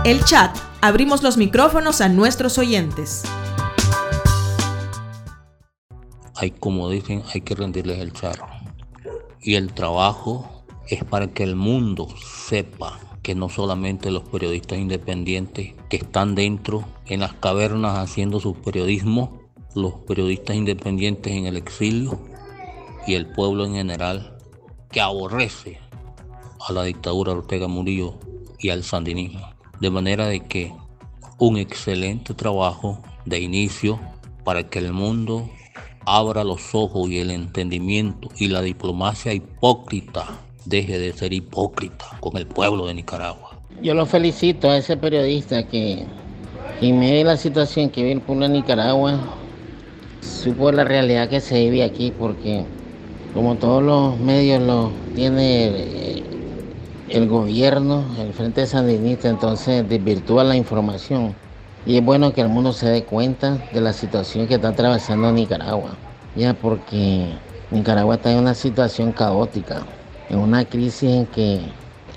El 0.05 0.23
chat. 0.25 0.57
Abrimos 0.81 1.23
los 1.23 1.37
micrófonos 1.37 2.01
a 2.01 2.09
nuestros 2.09 2.57
oyentes. 2.57 3.23
Hay, 6.35 6.51
como 6.51 6.89
dicen, 6.89 7.23
hay 7.33 7.39
que 7.39 7.55
rendirles 7.55 7.99
el 7.99 8.11
charro. 8.11 8.47
Y 9.39 9.55
el 9.55 9.73
trabajo 9.73 10.52
es 10.87 11.03
para 11.03 11.27
que 11.27 11.43
el 11.43 11.55
mundo 11.55 12.07
sepa 12.47 12.99
que 13.21 13.35
no 13.35 13.49
solamente 13.49 14.11
los 14.11 14.23
periodistas 14.23 14.79
independientes 14.79 15.73
que 15.89 15.97
están 15.97 16.35
dentro 16.35 16.83
en 17.05 17.21
las 17.21 17.33
cavernas 17.33 17.97
haciendo 17.97 18.39
su 18.39 18.53
periodismo, 18.55 19.39
los 19.75 19.93
periodistas 19.93 20.57
independientes 20.57 21.31
en 21.31 21.45
el 21.45 21.55
exilio 21.55 22.19
y 23.07 23.15
el 23.15 23.31
pueblo 23.31 23.65
en 23.65 23.75
general 23.75 24.37
que 24.91 25.01
aborrece 25.01 25.79
a 26.67 26.73
la 26.73 26.83
dictadura 26.83 27.31
Ortega 27.31 27.67
Murillo 27.67 28.19
y 28.59 28.69
al 28.69 28.83
sandinismo. 28.83 29.53
De 29.79 29.89
manera 29.89 30.27
de 30.27 30.41
que 30.41 30.73
un 31.39 31.57
excelente 31.57 32.33
trabajo 32.33 33.01
de 33.25 33.39
inicio 33.39 33.99
para 34.43 34.69
que 34.69 34.79
el 34.79 34.93
mundo 34.93 35.49
abra 36.05 36.43
los 36.43 36.75
ojos 36.75 37.09
y 37.09 37.19
el 37.19 37.31
entendimiento 37.31 38.29
y 38.37 38.47
la 38.47 38.61
diplomacia 38.61 39.33
hipócrita 39.33 40.27
deje 40.65 40.97
de 40.97 41.13
ser 41.13 41.33
hipócrita 41.33 42.05
con 42.19 42.37
el 42.37 42.47
pueblo 42.47 42.87
de 42.87 42.93
Nicaragua. 42.93 43.59
Yo 43.81 43.93
lo 43.93 44.05
felicito 44.05 44.69
a 44.69 44.77
ese 44.77 44.95
periodista 44.97 45.67
que, 45.67 46.05
en 46.81 46.99
medio 46.99 47.17
de 47.17 47.23
la 47.23 47.37
situación 47.37 47.89
que 47.89 48.01
vive 48.01 48.13
el 48.13 48.21
pueblo 48.21 48.47
de 48.47 48.53
Nicaragua, 48.53 49.19
supo 50.21 50.71
la 50.71 50.83
realidad 50.83 51.29
que 51.29 51.41
se 51.41 51.59
vive 51.59 51.83
aquí, 51.83 52.13
porque 52.17 52.65
como 53.33 53.55
todos 53.55 53.83
los 53.83 54.19
medios 54.19 54.61
lo 54.61 54.91
tiene 55.15 55.67
el, 55.67 56.23
el 57.09 57.27
gobierno, 57.27 58.05
el 58.19 58.33
Frente 58.33 58.65
Sandinista, 58.65 59.27
entonces 59.27 59.87
desvirtúa 59.89 60.43
la 60.43 60.55
información. 60.55 61.35
Y 61.85 61.97
es 61.97 62.05
bueno 62.05 62.31
que 62.31 62.41
el 62.41 62.47
mundo 62.47 62.71
se 62.71 62.87
dé 62.87 63.03
cuenta 63.03 63.57
de 63.73 63.81
la 63.81 63.91
situación 63.91 64.47
que 64.47 64.55
está 64.55 64.69
atravesando 64.69 65.31
Nicaragua, 65.31 65.97
ya 66.35 66.53
porque 66.53 67.27
Nicaragua 67.71 68.15
está 68.15 68.31
en 68.31 68.37
una 68.37 68.53
situación 68.53 69.11
caótica 69.11 69.85
en 70.33 70.39
una 70.39 70.65
crisis 70.65 71.03
en 71.03 71.25
que 71.27 71.61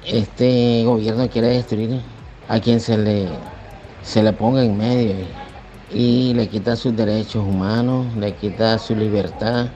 este 0.06 0.82
gobierno 0.84 1.28
quiere 1.28 1.48
destruir 1.48 2.00
a 2.48 2.58
quien 2.60 2.80
se 2.80 2.96
le, 2.96 3.28
se 4.02 4.22
le 4.22 4.32
ponga 4.32 4.62
en 4.62 4.76
medio 4.76 5.14
y, 5.92 6.32
le 6.34 6.48
quita 6.48 6.76
sus 6.76 6.96
derechos 6.96 7.44
humanos, 7.46 8.06
le 8.16 8.34
quita 8.34 8.78
su 8.78 8.96
libertad, 8.96 9.66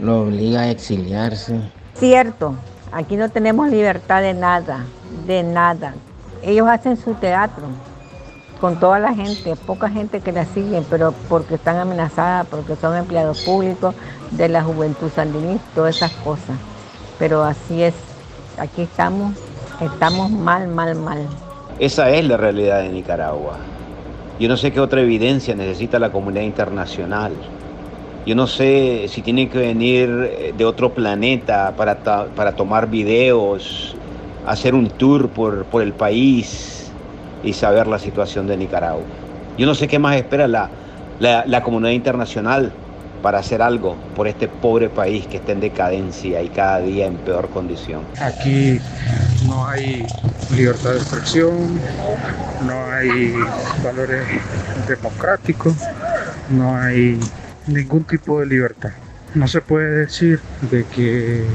lo 0.00 0.22
obliga 0.22 0.62
a 0.62 0.70
exiliarse. 0.70 1.60
Cierto, 1.94 2.54
aquí 2.90 3.16
no 3.16 3.28
tenemos 3.28 3.70
libertad 3.70 4.22
de 4.22 4.34
nada, 4.34 4.84
de 5.26 5.42
nada. 5.42 5.94
Ellos 6.42 6.66
hacen 6.68 6.96
su 6.96 7.14
teatro 7.14 7.64
con 8.60 8.80
toda 8.80 8.98
la 8.98 9.14
gente, 9.14 9.54
poca 9.56 9.90
gente 9.90 10.20
que 10.20 10.32
la 10.32 10.46
siguen, 10.46 10.84
pero 10.88 11.12
porque 11.28 11.56
están 11.56 11.76
amenazadas, 11.76 12.46
porque 12.46 12.76
son 12.76 12.96
empleados 12.96 13.42
públicos 13.42 13.94
de 14.30 14.48
la 14.48 14.64
juventud 14.64 15.10
sandinista, 15.14 15.64
todas 15.74 15.96
esas 15.96 16.12
cosas 16.12 16.56
pero 17.18 17.44
así 17.44 17.82
es, 17.82 17.94
aquí 18.58 18.82
estamos, 18.82 19.34
estamos 19.80 20.30
mal, 20.30 20.68
mal, 20.68 20.94
mal. 20.96 21.26
Esa 21.78 22.10
es 22.10 22.24
la 22.26 22.36
realidad 22.36 22.82
de 22.82 22.88
Nicaragua. 22.90 23.56
Yo 24.38 24.48
no 24.48 24.56
sé 24.56 24.72
qué 24.72 24.80
otra 24.80 25.00
evidencia 25.00 25.54
necesita 25.54 25.98
la 25.98 26.10
comunidad 26.10 26.42
internacional. 26.42 27.32
Yo 28.26 28.34
no 28.34 28.46
sé 28.46 29.06
si 29.08 29.22
tienen 29.22 29.48
que 29.50 29.58
venir 29.58 30.08
eh, 30.10 30.54
de 30.56 30.64
otro 30.64 30.94
planeta 30.94 31.74
para, 31.76 32.02
para 32.02 32.52
tomar 32.52 32.88
videos, 32.88 33.94
hacer 34.46 34.74
un 34.74 34.88
tour 34.88 35.28
por, 35.28 35.64
por 35.66 35.82
el 35.82 35.92
país 35.92 36.90
y 37.42 37.52
saber 37.52 37.86
la 37.86 37.98
situación 37.98 38.46
de 38.46 38.56
Nicaragua. 38.56 39.04
Yo 39.56 39.66
no 39.66 39.74
sé 39.74 39.86
qué 39.86 39.98
más 39.98 40.16
espera 40.16 40.48
la, 40.48 40.70
la, 41.20 41.44
la 41.46 41.62
comunidad 41.62 41.92
internacional 41.92 42.72
para 43.24 43.38
hacer 43.38 43.62
algo 43.62 43.96
por 44.14 44.28
este 44.28 44.48
pobre 44.48 44.90
país 44.90 45.26
que 45.26 45.38
está 45.38 45.52
en 45.52 45.60
decadencia 45.60 46.42
y 46.42 46.50
cada 46.50 46.80
día 46.80 47.06
en 47.06 47.16
peor 47.16 47.48
condición. 47.48 48.02
Aquí 48.20 48.78
no 49.46 49.66
hay 49.66 50.06
libertad 50.54 50.90
de 50.90 50.98
expresión, 50.98 51.80
no 52.66 52.84
hay 52.92 53.34
valores 53.82 54.26
democráticos, 54.86 55.72
no 56.50 56.76
hay 56.76 57.18
ningún 57.66 58.04
tipo 58.04 58.40
de 58.40 58.46
libertad. 58.46 58.90
No 59.34 59.48
se 59.48 59.62
puede 59.62 60.00
decir 60.00 60.38
de 60.70 60.84
que 60.84 61.46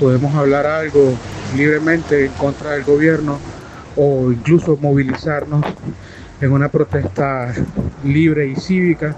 podemos 0.00 0.34
hablar 0.34 0.66
algo 0.66 1.14
libremente 1.56 2.26
en 2.26 2.32
contra 2.32 2.72
del 2.72 2.82
gobierno 2.82 3.38
o 3.94 4.32
incluso 4.32 4.76
movilizarnos 4.76 5.64
en 6.40 6.50
una 6.50 6.68
protesta 6.68 7.54
libre 8.02 8.48
y 8.48 8.56
cívica 8.56 9.14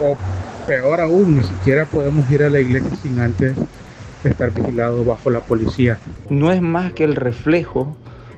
o 0.00 0.16
peor 0.66 1.00
aún, 1.00 1.36
ni 1.38 1.42
siquiera 1.44 1.86
podemos 1.86 2.30
ir 2.30 2.42
a 2.42 2.50
la 2.50 2.60
iglesia 2.60 2.96
sin 3.02 3.20
antes 3.20 3.56
estar 4.24 4.52
vigilados 4.52 5.04
bajo 5.04 5.30
la 5.30 5.40
policía. 5.40 5.98
No 6.30 6.52
es 6.52 6.62
más 6.62 6.92
que 6.92 7.04
el 7.04 7.16
reflejo 7.16 7.96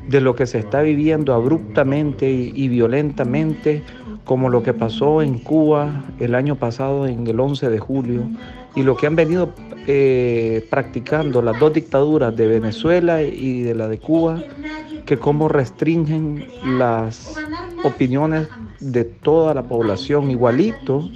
de 0.09 0.21
lo 0.21 0.35
que 0.35 0.47
se 0.47 0.59
está 0.59 0.83
viviendo 0.83 1.35
abruptamente 1.35 2.31
y, 2.31 2.69
violentamente, 2.69 3.83
como 4.25 4.49
lo 4.49 4.63
que 4.63 4.73
pasó 4.73 5.23
en 5.23 5.39
Cuba 5.39 6.05
el 6.21 6.35
año 6.35 6.57
pasado, 6.57 7.07
en 7.07 7.27
el 7.27 7.41
11 7.41 7.71
de 7.71 7.79
julio, 7.79 8.23
y 8.75 8.83
lo 8.83 8.97
que 8.97 9.07
han 9.07 9.17
venido 9.17 9.55
eh, 9.87 10.67
practicando 10.71 11.43
las 11.43 11.59
dos 11.59 11.73
dictaduras 11.73 12.37
de 12.37 12.47
Venezuela 12.47 13.23
y 13.23 13.63
de 13.63 13.75
la 13.75 13.89
de 13.89 13.99
Cuba, 13.99 14.43
que 15.07 15.19
cómo 15.19 15.49
restringen 15.49 16.47
las 16.79 17.37
opiniones 17.83 18.49
de 18.81 19.05
toda 19.05 19.55
la 19.55 19.63
población 19.63 20.31
igualito 20.31 21.09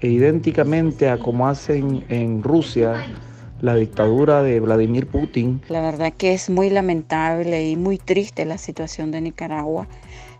e 0.00 0.08
idénticamente 0.08 1.08
a 1.08 1.18
como 1.18 1.48
hacen 1.48 2.04
en 2.08 2.42
Rusia 2.42 3.06
la 3.60 3.74
dictadura 3.74 4.42
de 4.42 4.60
Vladimir 4.60 5.06
Putin. 5.06 5.62
La 5.68 5.80
verdad 5.80 6.12
que 6.16 6.34
es 6.34 6.50
muy 6.50 6.70
lamentable 6.70 7.68
y 7.68 7.76
muy 7.76 7.98
triste 7.98 8.44
la 8.44 8.58
situación 8.58 9.10
de 9.10 9.20
Nicaragua. 9.20 9.88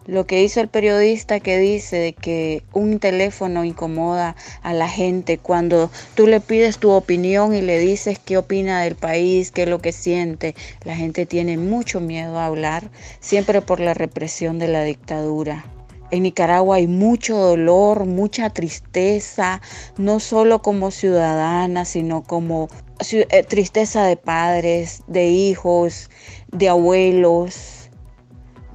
Lo 0.06 0.24
que 0.24 0.44
hizo 0.44 0.60
el 0.60 0.68
periodista 0.68 1.40
que 1.40 1.58
dice 1.58 2.14
que 2.20 2.62
un 2.72 3.00
teléfono 3.00 3.64
incomoda 3.64 4.36
a 4.62 4.72
la 4.72 4.88
gente 4.88 5.36
cuando 5.38 5.90
tú 6.14 6.28
le 6.28 6.40
pides 6.40 6.78
tu 6.78 6.92
opinión 6.92 7.54
y 7.54 7.60
le 7.60 7.80
dices 7.80 8.20
qué 8.24 8.38
opina 8.38 8.82
del 8.82 8.94
país, 8.94 9.50
qué 9.50 9.64
es 9.64 9.68
lo 9.68 9.80
que 9.80 9.90
siente. 9.90 10.54
La 10.84 10.94
gente 10.94 11.26
tiene 11.26 11.58
mucho 11.58 12.00
miedo 12.00 12.38
a 12.38 12.46
hablar, 12.46 12.88
siempre 13.18 13.62
por 13.62 13.80
la 13.80 13.94
represión 13.94 14.60
de 14.60 14.68
la 14.68 14.84
dictadura. 14.84 15.64
En 16.10 16.22
Nicaragua 16.22 16.76
hay 16.76 16.86
mucho 16.86 17.36
dolor, 17.36 18.06
mucha 18.06 18.50
tristeza, 18.50 19.60
no 19.96 20.20
solo 20.20 20.62
como 20.62 20.90
ciudadana, 20.90 21.84
sino 21.84 22.22
como 22.22 22.68
eh, 23.10 23.42
tristeza 23.42 24.04
de 24.04 24.16
padres, 24.16 25.02
de 25.06 25.26
hijos, 25.26 26.10
de 26.52 26.68
abuelos 26.68 27.75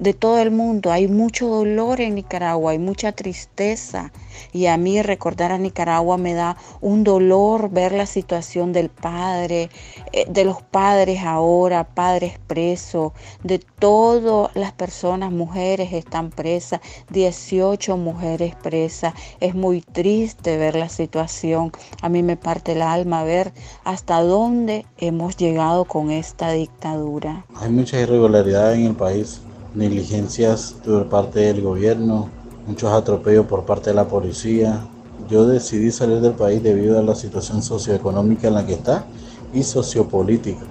de 0.02 0.14
todo 0.14 0.40
el 0.40 0.50
mundo. 0.50 0.90
Hay 0.90 1.06
mucho 1.06 1.46
dolor 1.46 2.00
en 2.00 2.16
Nicaragua, 2.16 2.72
hay 2.72 2.78
mucha 2.78 3.12
tristeza. 3.12 4.12
Y 4.52 4.66
a 4.66 4.76
mí 4.76 5.00
recordar 5.00 5.52
a 5.52 5.58
Nicaragua 5.58 6.16
me 6.16 6.34
da 6.34 6.56
un 6.80 7.04
dolor 7.04 7.70
ver 7.70 7.92
la 7.92 8.06
situación 8.06 8.72
del 8.72 8.88
padre, 8.88 9.70
eh, 10.12 10.26
de 10.28 10.44
los 10.44 10.60
padres 10.60 11.22
ahora, 11.22 11.84
padres 11.84 12.40
presos, 12.48 13.12
de 13.44 13.60
todas 13.60 14.50
las 14.56 14.72
personas, 14.72 15.30
mujeres 15.30 15.92
están 15.92 16.30
presas, 16.30 16.80
18 17.10 17.96
mujeres 17.96 18.56
presas. 18.56 19.14
Es 19.38 19.54
muy 19.54 19.82
triste 19.82 20.56
ver 20.56 20.74
la 20.74 20.88
situación. 20.88 21.70
A 22.00 22.08
mí 22.08 22.24
me 22.24 22.36
parte 22.36 22.72
el 22.72 22.82
alma 22.82 23.22
ver 23.22 23.52
hasta 23.84 24.20
dónde 24.20 24.84
hemos 24.98 25.36
llegado 25.36 25.84
con 25.84 26.10
esta 26.10 26.50
dictadura. 26.50 27.46
Hay 27.54 27.70
mucha 27.70 28.00
irregularidad 28.00 28.74
en 28.74 28.86
el 28.86 28.96
país 28.96 29.40
negligencias 29.74 30.76
por 30.84 31.08
parte 31.08 31.40
del 31.40 31.62
gobierno, 31.62 32.28
muchos 32.66 32.92
atropellos 32.92 33.46
por 33.46 33.64
parte 33.64 33.90
de 33.90 33.96
la 33.96 34.06
policía. 34.06 34.86
Yo 35.28 35.46
decidí 35.46 35.90
salir 35.90 36.20
del 36.20 36.32
país 36.32 36.62
debido 36.62 36.98
a 36.98 37.02
la 37.02 37.14
situación 37.14 37.62
socioeconómica 37.62 38.48
en 38.48 38.54
la 38.54 38.66
que 38.66 38.74
está 38.74 39.04
y 39.52 39.62
sociopolítica. 39.62 40.62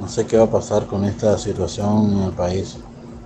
No 0.00 0.08
sé 0.08 0.26
qué 0.26 0.36
va 0.36 0.44
a 0.44 0.50
pasar 0.50 0.86
con 0.86 1.04
esta 1.04 1.36
situación 1.38 2.12
en 2.12 2.22
el 2.24 2.32
país, 2.32 2.78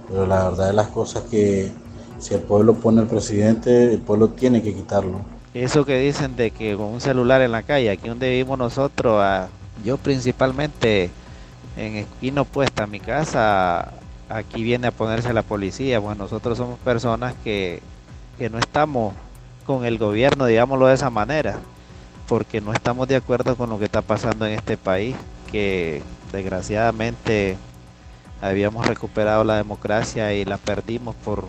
pero 0.09 0.27
la 0.27 0.45
verdad 0.51 0.69
de 0.69 0.73
las 0.73 0.89
cosas 0.89 1.23
que 1.25 1.73
si 2.19 2.35
el 2.35 2.41
pueblo 2.41 2.75
pone 2.75 3.01
al 3.01 3.07
presidente, 3.07 3.93
el 3.93 4.01
pueblo 4.01 4.29
tiene 4.29 4.63
que 4.63 4.75
quitarlo. 4.75 5.21
Eso 5.53 5.85
que 5.85 5.99
dicen 5.99 6.35
de 6.37 6.51
que 6.51 6.77
con 6.77 6.87
un 6.87 7.01
celular 7.01 7.41
en 7.43 7.53
la 7.53 7.63
calle, 7.63 7.91
aquí 7.91 8.09
donde 8.09 8.31
vivimos 8.31 8.59
nosotros, 8.59 9.23
Yo 9.85 9.99
principalmente 9.99 11.11
en 11.77 11.97
esquina 11.97 12.43
opuesta 12.43 12.85
a 12.85 12.87
mi 12.87 13.01
casa, 13.01 13.93
aquí 14.29 14.63
viene 14.63 14.89
a 14.89 14.93
ponerse 14.93 15.33
la 15.33 15.43
policía. 15.43 15.99
Bueno, 15.99 16.25
nosotros 16.25 16.59
somos 16.59 16.79
personas 16.81 17.35
que, 17.45 17.81
que 18.39 18.51
no 18.51 18.59
estamos 18.59 19.15
con 19.67 19.85
el 19.85 19.99
gobierno, 19.99 20.47
digámoslo 20.47 20.87
de 20.87 20.95
esa 20.95 21.11
manera, 21.11 21.59
porque 22.29 22.61
no 22.61 22.73
estamos 22.73 23.09
de 23.09 23.17
acuerdo 23.17 23.57
con 23.57 23.71
lo 23.71 23.79
que 23.79 23.87
está 23.87 24.03
pasando 24.03 24.47
en 24.47 24.53
este 24.53 24.77
país, 24.77 25.17
que 25.51 26.03
desgraciadamente 26.33 27.57
habíamos 28.41 28.87
recuperado 28.87 29.45
la 29.45 29.57
democracia 29.57 30.33
y 30.35 30.45
la 30.45 30.59
perdimos 30.59 31.15
por 31.17 31.47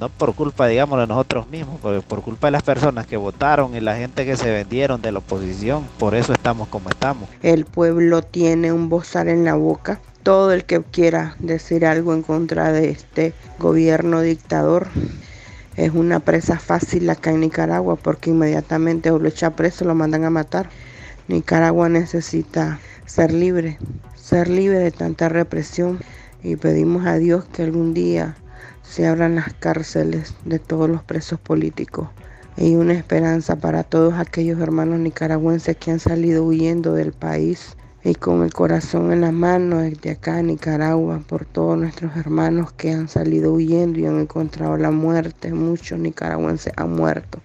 no 0.00 0.08
por 0.08 0.34
culpa, 0.34 0.66
digamos, 0.66 0.98
de 0.98 1.06
nosotros 1.06 1.48
mismos, 1.48 1.80
por, 1.80 2.02
por 2.02 2.22
culpa 2.22 2.48
de 2.48 2.52
las 2.52 2.62
personas 2.62 3.06
que 3.06 3.16
votaron 3.16 3.76
y 3.76 3.80
la 3.80 3.96
gente 3.96 4.26
que 4.26 4.36
se 4.36 4.50
vendieron 4.50 5.00
de 5.00 5.12
la 5.12 5.20
oposición. 5.20 5.86
Por 5.98 6.14
eso 6.14 6.32
estamos 6.32 6.68
como 6.68 6.90
estamos. 6.90 7.28
El 7.42 7.64
pueblo 7.64 8.22
tiene 8.22 8.72
un 8.72 8.88
bozal 8.88 9.28
en 9.28 9.44
la 9.44 9.54
boca. 9.54 10.00
Todo 10.24 10.52
el 10.52 10.64
que 10.64 10.82
quiera 10.82 11.36
decir 11.38 11.84
algo 11.84 12.14
en 12.14 12.22
contra 12.22 12.72
de 12.72 12.88
este 12.88 13.34
gobierno 13.58 14.22
dictador. 14.22 14.88
Es 15.76 15.92
una 15.92 16.18
presa 16.18 16.58
fácil 16.58 17.10
acá 17.10 17.30
en 17.30 17.40
Nicaragua 17.40 17.96
porque 17.96 18.30
inmediatamente 18.30 19.10
o 19.10 19.18
lo 19.18 19.28
echa 19.28 19.54
preso 19.54 19.84
lo 19.84 19.94
mandan 19.94 20.24
a 20.24 20.30
matar. 20.30 20.70
Nicaragua 21.28 21.90
necesita 21.90 22.80
ser 23.04 23.34
libre, 23.34 23.78
ser 24.16 24.48
libre 24.48 24.78
de 24.78 24.92
tanta 24.92 25.28
represión. 25.28 26.00
Y 26.42 26.56
pedimos 26.56 27.04
a 27.04 27.16
Dios 27.16 27.44
que 27.44 27.62
algún 27.62 27.92
día 27.92 28.34
se 28.82 29.06
abran 29.06 29.34
las 29.34 29.52
cárceles 29.52 30.32
de 30.46 30.58
todos 30.58 30.88
los 30.88 31.02
presos 31.02 31.38
políticos. 31.38 32.08
Y 32.56 32.76
una 32.76 32.94
esperanza 32.94 33.56
para 33.56 33.82
todos 33.82 34.14
aquellos 34.14 34.58
hermanos 34.58 35.00
nicaragüenses 35.00 35.76
que 35.76 35.90
han 35.90 36.00
salido 36.00 36.44
huyendo 36.44 36.94
del 36.94 37.12
país 37.12 37.76
y 38.04 38.14
con 38.14 38.44
el 38.44 38.52
corazón 38.52 39.12
en 39.12 39.22
la 39.22 39.32
mano 39.32 39.78
desde 39.78 40.10
acá 40.10 40.38
en 40.38 40.48
Nicaragua 40.48 41.22
por 41.26 41.46
todos 41.46 41.78
nuestros 41.78 42.14
hermanos 42.16 42.72
que 42.72 42.92
han 42.92 43.08
salido 43.08 43.54
huyendo 43.54 43.98
y 43.98 44.04
han 44.04 44.20
encontrado 44.20 44.76
la 44.76 44.90
muerte. 44.90 45.52
Muchos 45.52 45.98
nicaragüenses 45.98 46.72
han 46.76 46.92
muerto. 46.92 47.40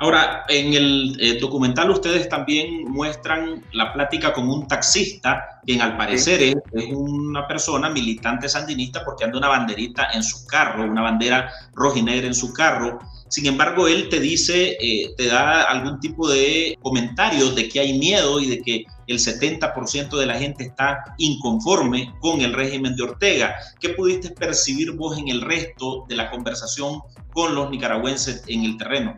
Ahora, 0.00 0.44
en 0.48 0.74
el 0.74 1.16
eh, 1.20 1.38
documental 1.40 1.90
ustedes 1.90 2.28
también 2.28 2.84
muestran 2.84 3.64
la 3.72 3.92
plática 3.92 4.32
con 4.32 4.48
un 4.48 4.68
taxista, 4.68 5.60
quien 5.66 5.82
al 5.82 5.96
parecer 5.96 6.40
es, 6.40 6.54
una 6.92 7.48
persona 7.48 7.90
militante 7.90 8.48
sandinista 8.48 9.04
porque 9.04 9.24
anda 9.24 9.38
una 9.38 9.48
banderita 9.48 10.08
en 10.14 10.22
su 10.22 10.46
carro, 10.46 10.84
una 10.84 11.02
bandera 11.02 11.50
roja 11.74 11.98
y 11.98 12.02
negra 12.02 12.28
en 12.28 12.34
su 12.34 12.52
carro. 12.52 13.00
Sin 13.28 13.46
embargo, 13.46 13.86
él 13.88 14.08
te 14.08 14.20
dice, 14.20 14.76
eh, 14.80 15.12
te 15.16 15.26
da 15.26 15.62
algún 15.62 16.00
tipo 16.00 16.28
de 16.28 16.76
comentario 16.80 17.50
de 17.50 17.68
que 17.68 17.80
hay 17.80 17.98
miedo 17.98 18.40
y 18.40 18.48
de 18.48 18.60
que 18.60 18.84
el 19.06 19.18
70% 19.18 20.16
de 20.16 20.26
la 20.26 20.38
gente 20.38 20.64
está 20.64 21.14
inconforme 21.18 22.14
con 22.20 22.40
el 22.40 22.54
régimen 22.54 22.96
de 22.96 23.02
Ortega. 23.02 23.54
¿Qué 23.80 23.90
pudiste 23.90 24.30
percibir 24.30 24.92
vos 24.92 25.18
en 25.18 25.28
el 25.28 25.42
resto 25.42 26.06
de 26.08 26.16
la 26.16 26.30
conversación 26.30 27.00
con 27.32 27.54
los 27.54 27.70
nicaragüenses 27.70 28.44
en 28.48 28.64
el 28.64 28.76
terreno? 28.78 29.16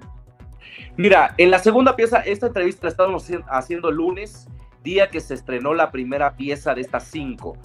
Mira, 0.97 1.35
en 1.39 1.51
la 1.51 1.61
segunda 1.61 1.95
pieza, 1.95 2.19
esta 2.19 2.49
entrevista 2.49 2.87
la 2.87 2.91
estábamos 2.91 3.27
haciendo 3.49 3.91
lunes, 3.91 4.49
día 4.83 5.09
que 5.09 5.21
se 5.21 5.35
estrenó 5.35 5.73
la 5.73 5.91
primera 5.91 6.37
pieza 6.37 6.75
de 6.75 6.81
estas 6.81 7.05
cinco. 7.05 7.57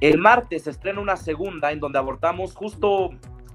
El 0.00 0.18
martes 0.18 0.64
se 0.64 0.70
estrena 0.70 1.00
una 1.00 1.16
segunda 1.16 1.72
en 1.72 1.80
donde 1.80 1.98
abordamos 1.98 2.54
justo 2.54 3.10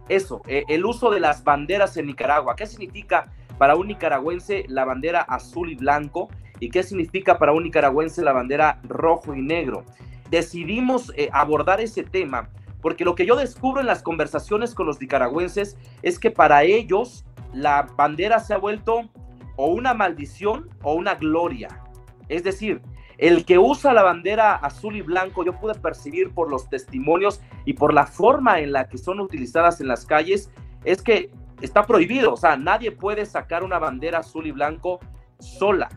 eso, 0.10 0.42
eh, 0.48 0.63
el 0.68 0.86
uso 0.86 1.10
de 1.10 1.20
las 1.20 1.44
banderas 1.44 1.98
en 1.98 2.08
Nicaragua. 2.08 2.56
¿Qué 2.56 2.66
significa 2.66 3.32
para 3.58 3.76
un 3.76 3.88
nicaragüense 3.88 4.66
la 4.68 4.86
bandera 4.86 5.22
azul 5.22 5.72
y 5.72 5.76
blanco? 5.76 6.30
¿Y 6.60 6.70
qué 6.70 6.84
significa 6.84 7.38
para 7.38 7.54
un 7.54 7.63
nicaragüense 7.63 8.22
la 8.22 8.34
bandera 8.34 8.80
rojo 8.84 9.36
y 9.36 9.42
negro? 9.42 9.86
Decidimos 10.30 11.12
eh, 11.16 11.30
abordar 11.32 11.80
ese 11.82 12.04
tema 12.04 12.50
porque 12.84 13.06
lo 13.06 13.16
que 13.16 13.26
yo 13.26 13.38
descubro 13.38 13.80
en 13.80 13.88
las 13.88 14.04
conversaciones 14.04 14.76
con 14.76 14.86
los 14.86 15.00
nicaragüenses 15.00 15.78
es 16.02 16.20
que 16.20 16.32
para 16.32 16.63
ellos 16.63 17.26
la 17.54 17.88
bandera 17.96 18.39
se 18.39 18.54
ha 18.54 18.58
vuelto 18.58 19.10
o 19.56 19.68
una 19.68 19.94
maldición 19.94 20.70
o 20.84 20.94
una 20.94 21.16
gloria. 21.16 21.70
Es 22.28 22.44
decir, 22.44 22.82
el 23.24 23.46
que 23.46 23.58
usa 23.58 23.94
la 23.94 24.04
bandera 24.04 24.54
azul 24.54 24.98
y 24.98 25.02
blanco, 25.02 25.46
yo 25.46 25.58
pude 25.58 25.76
percibir 25.76 26.32
por 26.32 26.50
los 26.50 26.70
testimonios 26.70 27.40
y 27.64 27.72
por 27.72 27.94
la 27.94 28.06
forma 28.06 28.60
en 28.60 28.74
la 28.74 28.90
que 28.90 28.98
son 28.98 29.22
utilizadas 29.22 29.80
en 29.80 29.88
las 29.88 30.06
calles, 30.06 30.52
es 30.84 31.02
que 31.02 31.32
está 31.62 31.86
prohibido, 31.86 32.34
o 32.34 32.36
sea, 32.36 32.58
nadie 32.58 32.92
puede 32.92 33.26
sacar 33.26 33.64
una 33.64 33.80
bandera 33.80 34.20
azul 34.20 34.46
y 34.46 34.52
blanco 34.52 35.00
sola. 35.40 35.88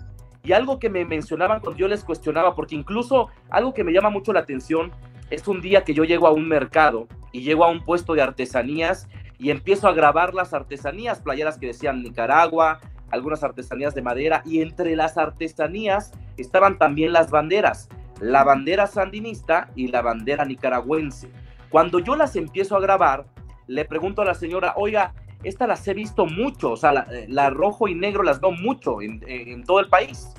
Y 0.44 0.52
algo 0.52 0.78
que 0.78 0.88
me 0.88 1.04
mencionaban 1.04 1.58
cuando 1.58 1.76
yo 1.76 1.88
les 1.88 2.04
cuestionaba, 2.04 2.54
porque 2.54 2.76
incluso 2.76 3.28
algo 3.50 3.74
que 3.74 3.82
me 3.82 3.92
llama 3.92 4.10
mucho 4.10 4.32
la 4.32 4.38
atención 4.38 4.92
es 5.28 5.48
un 5.48 5.60
día 5.60 5.82
que 5.82 5.94
yo 5.94 6.04
llego 6.04 6.28
a 6.28 6.32
un 6.32 6.46
mercado 6.46 7.08
y 7.32 7.40
llego 7.40 7.64
a 7.64 7.70
un 7.72 7.82
puesto 7.82 8.14
de 8.14 8.22
artesanías 8.22 9.08
y 9.36 9.50
empiezo 9.50 9.88
a 9.88 9.92
grabar 9.92 10.32
las 10.32 10.54
artesanías, 10.54 11.22
playeras 11.22 11.58
que 11.58 11.66
decían 11.66 12.04
Nicaragua, 12.04 12.78
algunas 13.10 13.42
artesanías 13.42 13.94
de 13.94 14.02
madera 14.02 14.42
y 14.44 14.62
entre 14.62 14.96
las 14.96 15.16
artesanías 15.16 16.12
estaban 16.36 16.78
también 16.78 17.12
las 17.12 17.30
banderas, 17.30 17.88
la 18.20 18.44
bandera 18.44 18.86
sandinista 18.86 19.70
y 19.74 19.88
la 19.88 20.02
bandera 20.02 20.44
nicaragüense. 20.44 21.30
Cuando 21.70 21.98
yo 21.98 22.16
las 22.16 22.36
empiezo 22.36 22.76
a 22.76 22.80
grabar, 22.80 23.26
le 23.66 23.84
pregunto 23.84 24.22
a 24.22 24.24
la 24.24 24.34
señora, 24.34 24.74
oiga, 24.76 25.14
estas 25.42 25.68
las 25.68 25.86
he 25.86 25.94
visto 25.94 26.26
mucho, 26.26 26.72
o 26.72 26.76
sea, 26.76 27.06
la, 27.28 27.50
rojo 27.50 27.88
y 27.88 27.94
negro 27.94 28.22
las 28.22 28.40
veo 28.40 28.52
mucho 28.52 29.00
en, 29.02 29.22
en, 29.26 29.64
todo 29.64 29.80
el 29.80 29.88
país. 29.88 30.32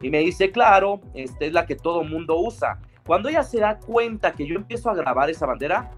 Y 0.00 0.10
me 0.10 0.18
dice, 0.18 0.50
claro, 0.50 1.00
esta 1.14 1.44
es 1.44 1.52
la 1.52 1.66
que 1.66 1.76
todo 1.76 2.04
mundo 2.04 2.38
usa. 2.38 2.78
Cuando 3.06 3.28
ella 3.28 3.42
se 3.42 3.60
da 3.60 3.78
cuenta 3.78 4.32
que 4.32 4.46
yo 4.46 4.56
empiezo 4.56 4.90
a 4.90 4.94
grabar 4.94 5.30
esa 5.30 5.46
bandera, 5.46 5.90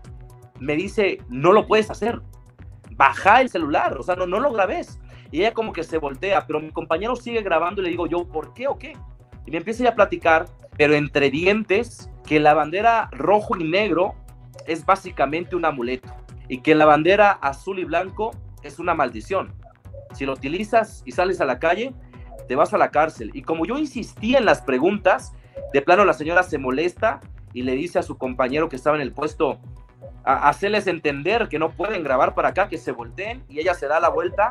me 0.59 0.77
dice, 0.77 1.19
no 1.29 1.53
lo 1.53 1.67
puedes 1.67 1.91
hacer 1.91 2.21
baja 2.97 3.41
el 3.41 3.49
celular, 3.49 3.97
o 3.99 4.03
sea, 4.03 4.17
no, 4.17 4.27
no 4.27 4.41
lo 4.41 4.53
grabes. 4.53 4.99
Y 5.33 5.41
ella 5.41 5.53
como 5.53 5.73
que 5.73 5.83
se 5.83 5.99
voltea, 5.99 6.47
pero 6.47 6.61
mi 6.61 6.71
compañero 6.71 7.17
sigue 7.17 7.43
grabando 7.43 7.81
y 7.81 7.85
le 7.85 7.91
digo 7.91 8.07
yo, 8.07 8.29
¿por 8.29 8.55
qué 8.55 8.69
o 8.69 8.79
qué? 8.79 8.93
Y 9.47 9.51
me 9.51 9.57
empieza 9.57 9.89
a 9.89 9.95
platicar, 9.95 10.47
pero 10.77 10.95
entre 10.95 11.31
dientes, 11.31 12.11
que 12.25 12.39
la 12.39 12.55
bandera 12.55 13.09
rojo 13.13 13.57
y 13.57 13.65
negro 13.65 14.15
es 14.67 14.87
básicamente 14.87 15.57
un 15.57 15.65
amuleto 15.65 16.09
y 16.49 16.59
que 16.59 16.75
la 16.75 16.85
bandera 16.85 17.31
azul 17.31 17.79
y 17.79 17.85
blanco 17.85 18.31
es 18.63 18.79
una 18.79 18.95
maldición. 18.95 19.55
Si 20.13 20.27
lo 20.27 20.35
utilizas 20.35 21.03
y 21.07 21.13
sales 21.13 21.41
a 21.41 21.47
la 21.47 21.59
calle, 21.59 21.95
te 22.47 22.55
vas 22.55 22.75
a 22.75 22.79
la 22.79 22.91
cárcel. 22.91 23.31
Y 23.35 23.43
como 23.43 23.65
yo 23.65 23.79
insistía 23.79 24.39
en 24.39 24.45
las 24.45 24.61
preguntas, 24.61 25.33
de 25.73 25.83
plano 25.83 26.05
la 26.05 26.13
señora 26.13 26.43
se 26.43 26.59
molesta 26.59 27.21
y 27.55 27.63
le 27.63 27.73
dice 27.73 27.99
a 27.99 28.03
su 28.03 28.19
compañero 28.19 28.69
que 28.69 28.77
estaba 28.77 28.97
en 28.97 29.03
el 29.03 29.13
puesto, 29.13 29.61
hacerles 30.25 30.87
entender 30.87 31.49
que 31.49 31.59
no 31.59 31.71
pueden 31.71 32.03
grabar 32.05 32.35
para 32.35 32.49
acá, 32.49 32.69
que 32.69 32.79
se 32.79 32.93
volteen 32.93 33.45
y 33.49 33.61
ella 33.61 33.75
se 33.75 33.89
da 33.89 34.01
la 34.01 34.09
vuelta 34.09 34.51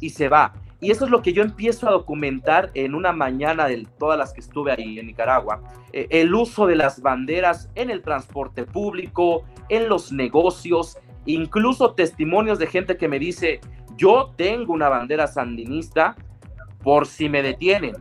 y 0.00 0.10
se 0.10 0.28
va. 0.28 0.52
Y 0.80 0.90
eso 0.90 1.04
es 1.04 1.10
lo 1.10 1.20
que 1.20 1.32
yo 1.32 1.42
empiezo 1.42 1.88
a 1.88 1.92
documentar 1.92 2.70
en 2.74 2.94
una 2.94 3.12
mañana 3.12 3.66
de 3.66 3.86
todas 3.98 4.18
las 4.18 4.32
que 4.32 4.40
estuve 4.40 4.72
ahí 4.72 4.98
en 4.98 5.06
Nicaragua. 5.06 5.60
Eh, 5.92 6.06
el 6.10 6.34
uso 6.34 6.66
de 6.66 6.76
las 6.76 7.02
banderas 7.02 7.68
en 7.74 7.90
el 7.90 8.02
transporte 8.02 8.64
público, 8.64 9.44
en 9.68 9.88
los 9.88 10.10
negocios, 10.10 10.98
incluso 11.26 11.92
testimonios 11.92 12.58
de 12.58 12.66
gente 12.66 12.96
que 12.96 13.08
me 13.08 13.18
dice, 13.18 13.60
yo 13.96 14.32
tengo 14.36 14.72
una 14.72 14.88
bandera 14.88 15.26
sandinista 15.26 16.16
por 16.82 17.06
si 17.06 17.28
me 17.28 17.42
detienen. 17.42 17.96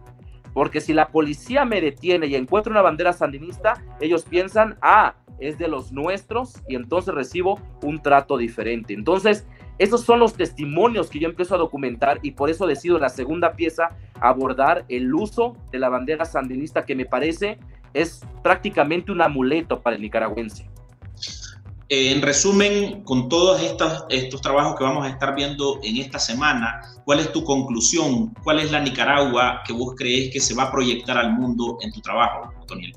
Porque 0.60 0.82
si 0.82 0.91
la 0.91 1.08
policía 1.08 1.63
me 1.63 1.80
detiene 1.80 2.28
y 2.28 2.36
encuentro 2.36 2.69
una 2.69 2.82
bandera 2.82 3.13
sandinista, 3.13 3.82
ellos 4.02 4.26
piensan, 4.26 4.78
ah, 4.82 5.15
es 5.39 5.58
de 5.58 5.69
los 5.69 5.93
nuestros 5.93 6.62
y 6.67 6.76
entonces 6.76 7.15
recibo 7.15 7.62
un 7.82 8.02
trato 8.02 8.36
diferente. 8.36 8.93
Entonces, 8.93 9.48
esos 9.78 10.02
son 10.02 10.19
los 10.19 10.34
testimonios 10.34 11.10
que 11.10 11.19
yo 11.19 11.30
empiezo 11.30 11.56
a 11.56 11.60
documentar 11.60 12.19
y 12.24 12.32
por 12.32 12.50
eso 12.50 12.67
decido 12.67 12.98
en 12.98 13.04
la 13.04 13.08
segunda 13.08 13.54
pieza 13.54 13.95
abordar 14.19 14.84
el 14.89 15.15
uso 15.15 15.56
de 15.72 15.80
la 15.80 15.88
bandera 15.88 16.26
sandinista 16.26 16.84
que 16.84 16.93
me 16.93 17.06
parece 17.06 17.58
es 17.93 18.26
prácticamente 18.43 19.13
un 19.13 19.22
amuleto 19.22 19.80
para 19.80 19.95
el 19.95 20.02
nicaragüense. 20.02 20.68
En 21.91 22.21
resumen, 22.21 23.04
con 23.04 23.30
todos 23.30 23.63
estos, 23.63 24.06
estos 24.10 24.41
trabajos 24.41 24.78
que 24.78 24.84
vamos 24.84 25.04
a 25.08 25.10
estar 25.10 25.34
viendo 25.34 25.80
en 25.82 25.97
esta 25.97 26.19
semana, 26.19 26.82
¿cuál 27.04 27.19
es 27.19 27.32
tu 27.32 27.43
conclusión? 27.43 28.32
¿Cuál 28.43 28.60
es 28.60 28.71
la 28.71 28.80
Nicaragua 28.80 29.62
que 29.65 29.73
vos 29.73 29.95
crees 29.97 30.32
que 30.32 30.39
se 30.39 30.54
va 30.54 30.65
a 30.65 30.71
proyectar 30.71 31.17
al 31.17 31.34
mundo 31.34 31.80
en 31.82 31.91
tu 31.91 31.99
trabajo, 31.99 32.54
Toniel? 32.67 32.95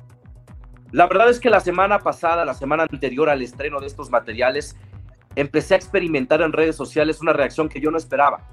La 0.91 1.07
verdad 1.07 1.31
es 1.31 1.41
que 1.41 1.49
la 1.49 1.61
semana 1.61 2.01
pasada, 2.01 2.45
la 2.45 2.53
semana 2.53 2.83
anterior 2.83 3.31
al 3.31 3.41
estreno 3.41 3.81
de 3.81 3.87
estos 3.87 4.11
materiales, 4.11 4.77
empecé 5.37 5.73
a 5.73 5.79
experimentar 5.79 6.43
en 6.43 6.53
redes 6.53 6.77
sociales 6.77 7.23
una 7.23 7.33
reacción 7.33 7.71
que 7.71 7.81
yo 7.81 7.91
no 7.91 7.97
esperaba. 7.97 8.47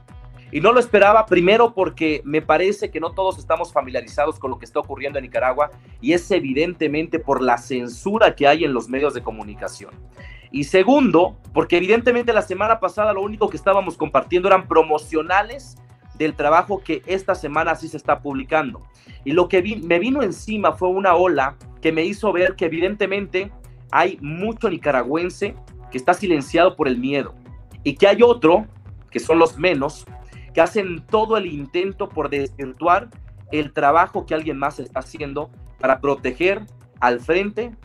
Y 0.51 0.61
no 0.61 0.71
lo 0.71 0.79
esperaba 0.79 1.25
primero 1.25 1.73
porque 1.73 2.21
me 2.25 2.41
parece 2.41 2.89
que 2.89 2.99
no 2.99 3.11
todos 3.11 3.37
estamos 3.37 3.71
familiarizados 3.71 4.39
con 4.39 4.49
lo 4.49 4.57
que 4.57 4.65
está 4.65 4.79
ocurriendo 4.79 5.19
en 5.19 5.25
Nicaragua 5.25 5.69
y 6.01 6.13
es 6.13 6.29
evidentemente 6.31 7.19
por 7.19 7.41
la 7.41 7.57
censura 7.57 8.35
que 8.35 8.47
hay 8.47 8.63
en 8.63 8.73
los 8.73 8.89
medios 8.89 9.13
de 9.13 9.21
comunicación. 9.21 9.91
Y 10.51 10.63
segundo, 10.63 11.37
porque 11.53 11.77
evidentemente 11.77 12.33
la 12.33 12.41
semana 12.41 12.79
pasada 12.79 13.13
lo 13.13 13.21
único 13.21 13.49
que 13.49 13.57
estábamos 13.57 13.97
compartiendo 13.97 14.47
eran 14.47 14.67
promocionales 14.67 15.77
del 16.17 16.33
trabajo 16.33 16.81
que 16.83 17.03
esta 17.05 17.35
semana 17.35 17.75
sí 17.75 17.87
se 17.87 17.97
está 17.97 18.19
publicando. 18.19 18.81
Y 19.25 19.33
lo 19.33 19.47
que 19.47 19.61
me 19.83 19.99
vino 19.99 20.23
encima 20.23 20.73
fue 20.73 20.89
una 20.89 21.15
ola 21.15 21.55
que 21.81 21.91
me 21.91 22.03
hizo 22.03 22.33
ver 22.33 22.55
que 22.55 22.65
evidentemente 22.65 23.51
hay 23.91 24.17
mucho 24.21 24.69
nicaragüense 24.69 25.55
que 25.91 25.97
está 25.97 26.13
silenciado 26.13 26.75
por 26.75 26.87
el 26.87 26.97
miedo 26.97 27.35
y 27.83 27.95
que 27.95 28.07
hay 28.07 28.21
otro, 28.21 28.67
que 29.11 29.19
son 29.19 29.39
los 29.39 29.57
menos, 29.57 30.05
que 30.53 30.61
hacen 30.61 31.05
todo 31.05 31.37
el 31.37 31.45
intento 31.45 32.09
por 32.09 32.29
desvirtuar 32.29 33.09
el 33.51 33.73
trabajo 33.73 34.25
que 34.25 34.35
alguien 34.35 34.57
más 34.57 34.79
está 34.79 34.99
haciendo 34.99 35.49
para 35.79 35.99
proteger 36.01 36.65
al 36.99 37.19
frente 37.19 37.75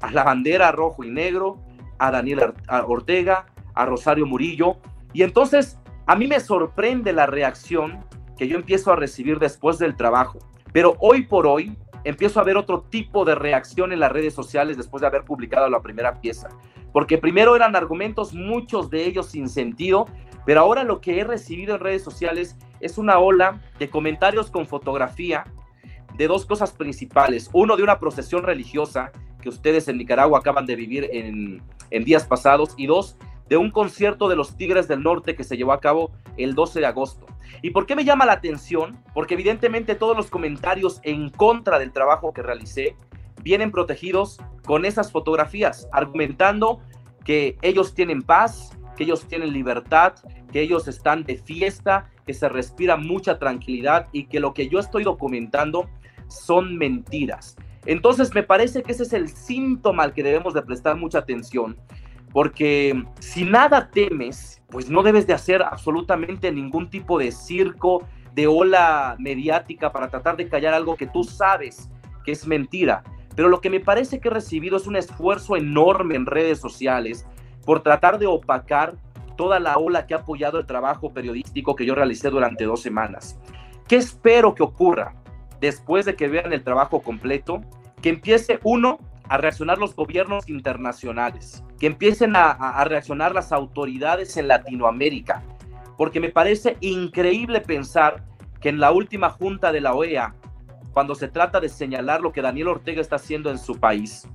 a 0.00 0.10
la 0.10 0.24
bandera 0.24 0.72
rojo 0.72 1.04
y 1.04 1.10
negro, 1.10 1.58
a 1.98 2.10
Daniel 2.10 2.54
Ortega, 2.86 3.46
a 3.74 3.86
Rosario 3.86 4.26
Murillo. 4.26 4.76
Y 5.12 5.22
entonces 5.22 5.78
a 6.06 6.16
mí 6.16 6.26
me 6.26 6.40
sorprende 6.40 7.12
la 7.12 7.26
reacción 7.26 8.04
que 8.36 8.48
yo 8.48 8.56
empiezo 8.56 8.92
a 8.92 8.96
recibir 8.96 9.38
después 9.38 9.78
del 9.78 9.96
trabajo. 9.96 10.38
Pero 10.72 10.96
hoy 11.00 11.22
por 11.22 11.46
hoy 11.46 11.78
empiezo 12.04 12.40
a 12.40 12.44
ver 12.44 12.56
otro 12.56 12.82
tipo 12.82 13.24
de 13.24 13.34
reacción 13.34 13.92
en 13.92 14.00
las 14.00 14.12
redes 14.12 14.34
sociales 14.34 14.76
después 14.76 15.00
de 15.00 15.06
haber 15.06 15.24
publicado 15.24 15.68
la 15.68 15.80
primera 15.80 16.20
pieza. 16.20 16.48
Porque 16.94 17.18
primero 17.18 17.56
eran 17.56 17.74
argumentos, 17.74 18.34
muchos 18.34 18.88
de 18.88 19.04
ellos 19.04 19.26
sin 19.26 19.48
sentido, 19.48 20.06
pero 20.46 20.60
ahora 20.60 20.84
lo 20.84 21.00
que 21.00 21.18
he 21.18 21.24
recibido 21.24 21.74
en 21.74 21.80
redes 21.80 22.04
sociales 22.04 22.56
es 22.78 22.98
una 22.98 23.18
ola 23.18 23.60
de 23.80 23.90
comentarios 23.90 24.48
con 24.48 24.64
fotografía 24.64 25.44
de 26.16 26.28
dos 26.28 26.46
cosas 26.46 26.70
principales. 26.70 27.50
Uno 27.52 27.76
de 27.76 27.82
una 27.82 27.98
procesión 27.98 28.44
religiosa 28.44 29.10
que 29.42 29.48
ustedes 29.48 29.88
en 29.88 29.98
Nicaragua 29.98 30.38
acaban 30.38 30.66
de 30.66 30.76
vivir 30.76 31.10
en, 31.12 31.60
días 32.04 32.26
pasados. 32.26 32.74
Y 32.76 32.86
dos, 32.86 33.16
de 33.48 33.56
un 33.56 33.72
concierto 33.72 34.28
de 34.28 34.36
los 34.36 34.56
Tigres 34.56 34.86
del 34.86 35.02
Norte 35.02 35.34
que 35.34 35.42
se 35.42 35.56
llevó 35.56 35.72
a 35.72 35.80
cabo 35.80 36.12
el 36.36 36.54
12 36.54 36.78
de 36.78 36.86
agosto. 36.86 37.26
¿Y 37.60 37.70
por 37.70 37.86
qué 37.86 37.96
me 37.96 38.04
llama 38.04 38.24
la 38.24 38.34
atención? 38.34 39.02
Porque 39.14 39.34
evidentemente 39.34 39.96
todos 39.96 40.16
los 40.16 40.30
comentarios 40.30 41.00
en 41.02 41.28
contra 41.30 41.80
del 41.80 41.90
trabajo 41.90 42.32
que 42.32 42.42
realicé 42.42 42.96
vienen 43.44 43.70
protegidos 43.70 44.40
con 44.66 44.84
esas 44.84 45.12
fotografías, 45.12 45.88
argumentando 45.92 46.80
que 47.24 47.56
ellos 47.62 47.94
tienen 47.94 48.22
paz, 48.22 48.76
que 48.96 49.04
ellos 49.04 49.28
tienen 49.28 49.52
libertad, 49.52 50.14
que 50.50 50.60
ellos 50.60 50.88
están 50.88 51.22
de 51.22 51.36
fiesta, 51.36 52.10
que 52.26 52.34
se 52.34 52.48
respira 52.48 52.96
mucha 52.96 53.38
tranquilidad 53.38 54.08
y 54.10 54.24
que 54.24 54.40
lo 54.40 54.52
que 54.52 54.68
yo 54.68 54.80
estoy 54.80 55.04
documentando 55.04 55.88
son 56.26 56.76
mentiras. 56.76 57.56
Entonces 57.86 58.34
me 58.34 58.42
parece 58.42 58.82
que 58.82 58.90
ese 58.90 59.04
es 59.04 59.12
el 59.12 59.28
síntoma 59.28 60.02
al 60.02 60.12
que 60.12 60.24
debemos 60.24 60.54
de 60.54 60.62
prestar 60.62 60.96
mucha 60.96 61.18
atención 61.18 61.76
porque 62.34 63.04
si 63.20 63.44
nada 63.44 63.90
temes, 63.92 64.60
pues 64.68 64.90
no 64.90 65.04
debes 65.04 65.24
de 65.24 65.34
hacer 65.34 65.62
absolutamente 65.62 66.50
ningún 66.50 66.90
tipo 66.90 67.16
de 67.16 67.30
circo, 67.30 68.08
de 68.34 68.48
ola 68.48 69.14
mediática 69.20 69.92
para 69.92 70.08
tratar 70.08 70.36
de 70.36 70.48
callar 70.48 70.74
algo 70.74 70.96
que 70.96 71.06
tú 71.06 71.22
sabes 71.22 71.88
que 72.24 72.32
es 72.32 72.44
mentira. 72.44 73.04
Pero 73.34 73.48
lo 73.48 73.60
que 73.60 73.70
me 73.70 73.80
parece 73.80 74.20
que 74.20 74.28
he 74.28 74.30
recibido 74.30 74.76
es 74.76 74.86
un 74.86 74.96
esfuerzo 74.96 75.56
enorme 75.56 76.14
en 76.14 76.26
redes 76.26 76.60
sociales 76.60 77.26
por 77.64 77.82
tratar 77.82 78.18
de 78.18 78.26
opacar 78.26 78.94
toda 79.36 79.58
la 79.58 79.76
ola 79.78 80.06
que 80.06 80.14
ha 80.14 80.18
apoyado 80.18 80.58
el 80.58 80.66
trabajo 80.66 81.12
periodístico 81.12 81.74
que 81.74 81.86
yo 81.86 81.94
realicé 81.94 82.30
durante 82.30 82.64
dos 82.64 82.82
semanas. 82.82 83.38
¿Qué 83.88 83.96
espero 83.96 84.54
que 84.54 84.62
ocurra 84.62 85.14
después 85.60 86.04
de 86.04 86.14
que 86.14 86.28
vean 86.28 86.52
el 86.52 86.62
trabajo 86.62 87.02
completo? 87.02 87.60
Que 88.00 88.10
empiece 88.10 88.60
uno 88.62 88.98
a 89.28 89.38
reaccionar 89.38 89.78
los 89.78 89.96
gobiernos 89.96 90.48
internacionales, 90.48 91.64
que 91.78 91.86
empiecen 91.86 92.36
a, 92.36 92.84
reaccionar 92.84 93.34
las 93.34 93.52
autoridades 93.52 94.36
en 94.36 94.48
Latinoamérica, 94.48 95.42
porque 95.96 96.20
me 96.20 96.28
parece 96.28 96.76
increíble 96.80 97.60
pensar 97.60 98.22
que 98.60 98.68
en 98.68 98.80
la 98.80 98.92
última 98.92 99.30
junta 99.30 99.72
de 99.72 99.80
la 99.80 99.94
OEA, 99.94 100.34
cuando 100.94 101.14
se 101.14 101.28
trata 101.28 101.60
de 101.60 101.68
señalar 101.68 102.22
lo 102.22 102.32
que 102.32 102.40
Daniel 102.40 102.68
Ortega 102.68 103.02
está 103.02 103.16
haciendo 103.16 103.50
en 103.50 103.58
su 103.58 103.78
país, 103.78 104.26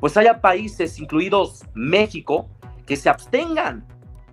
pues 0.00 0.16
haya 0.16 0.40
países, 0.40 0.98
incluidos 0.98 1.64
México, 1.74 2.48
que 2.86 2.96
se 2.96 3.08
abstengan, 3.08 3.86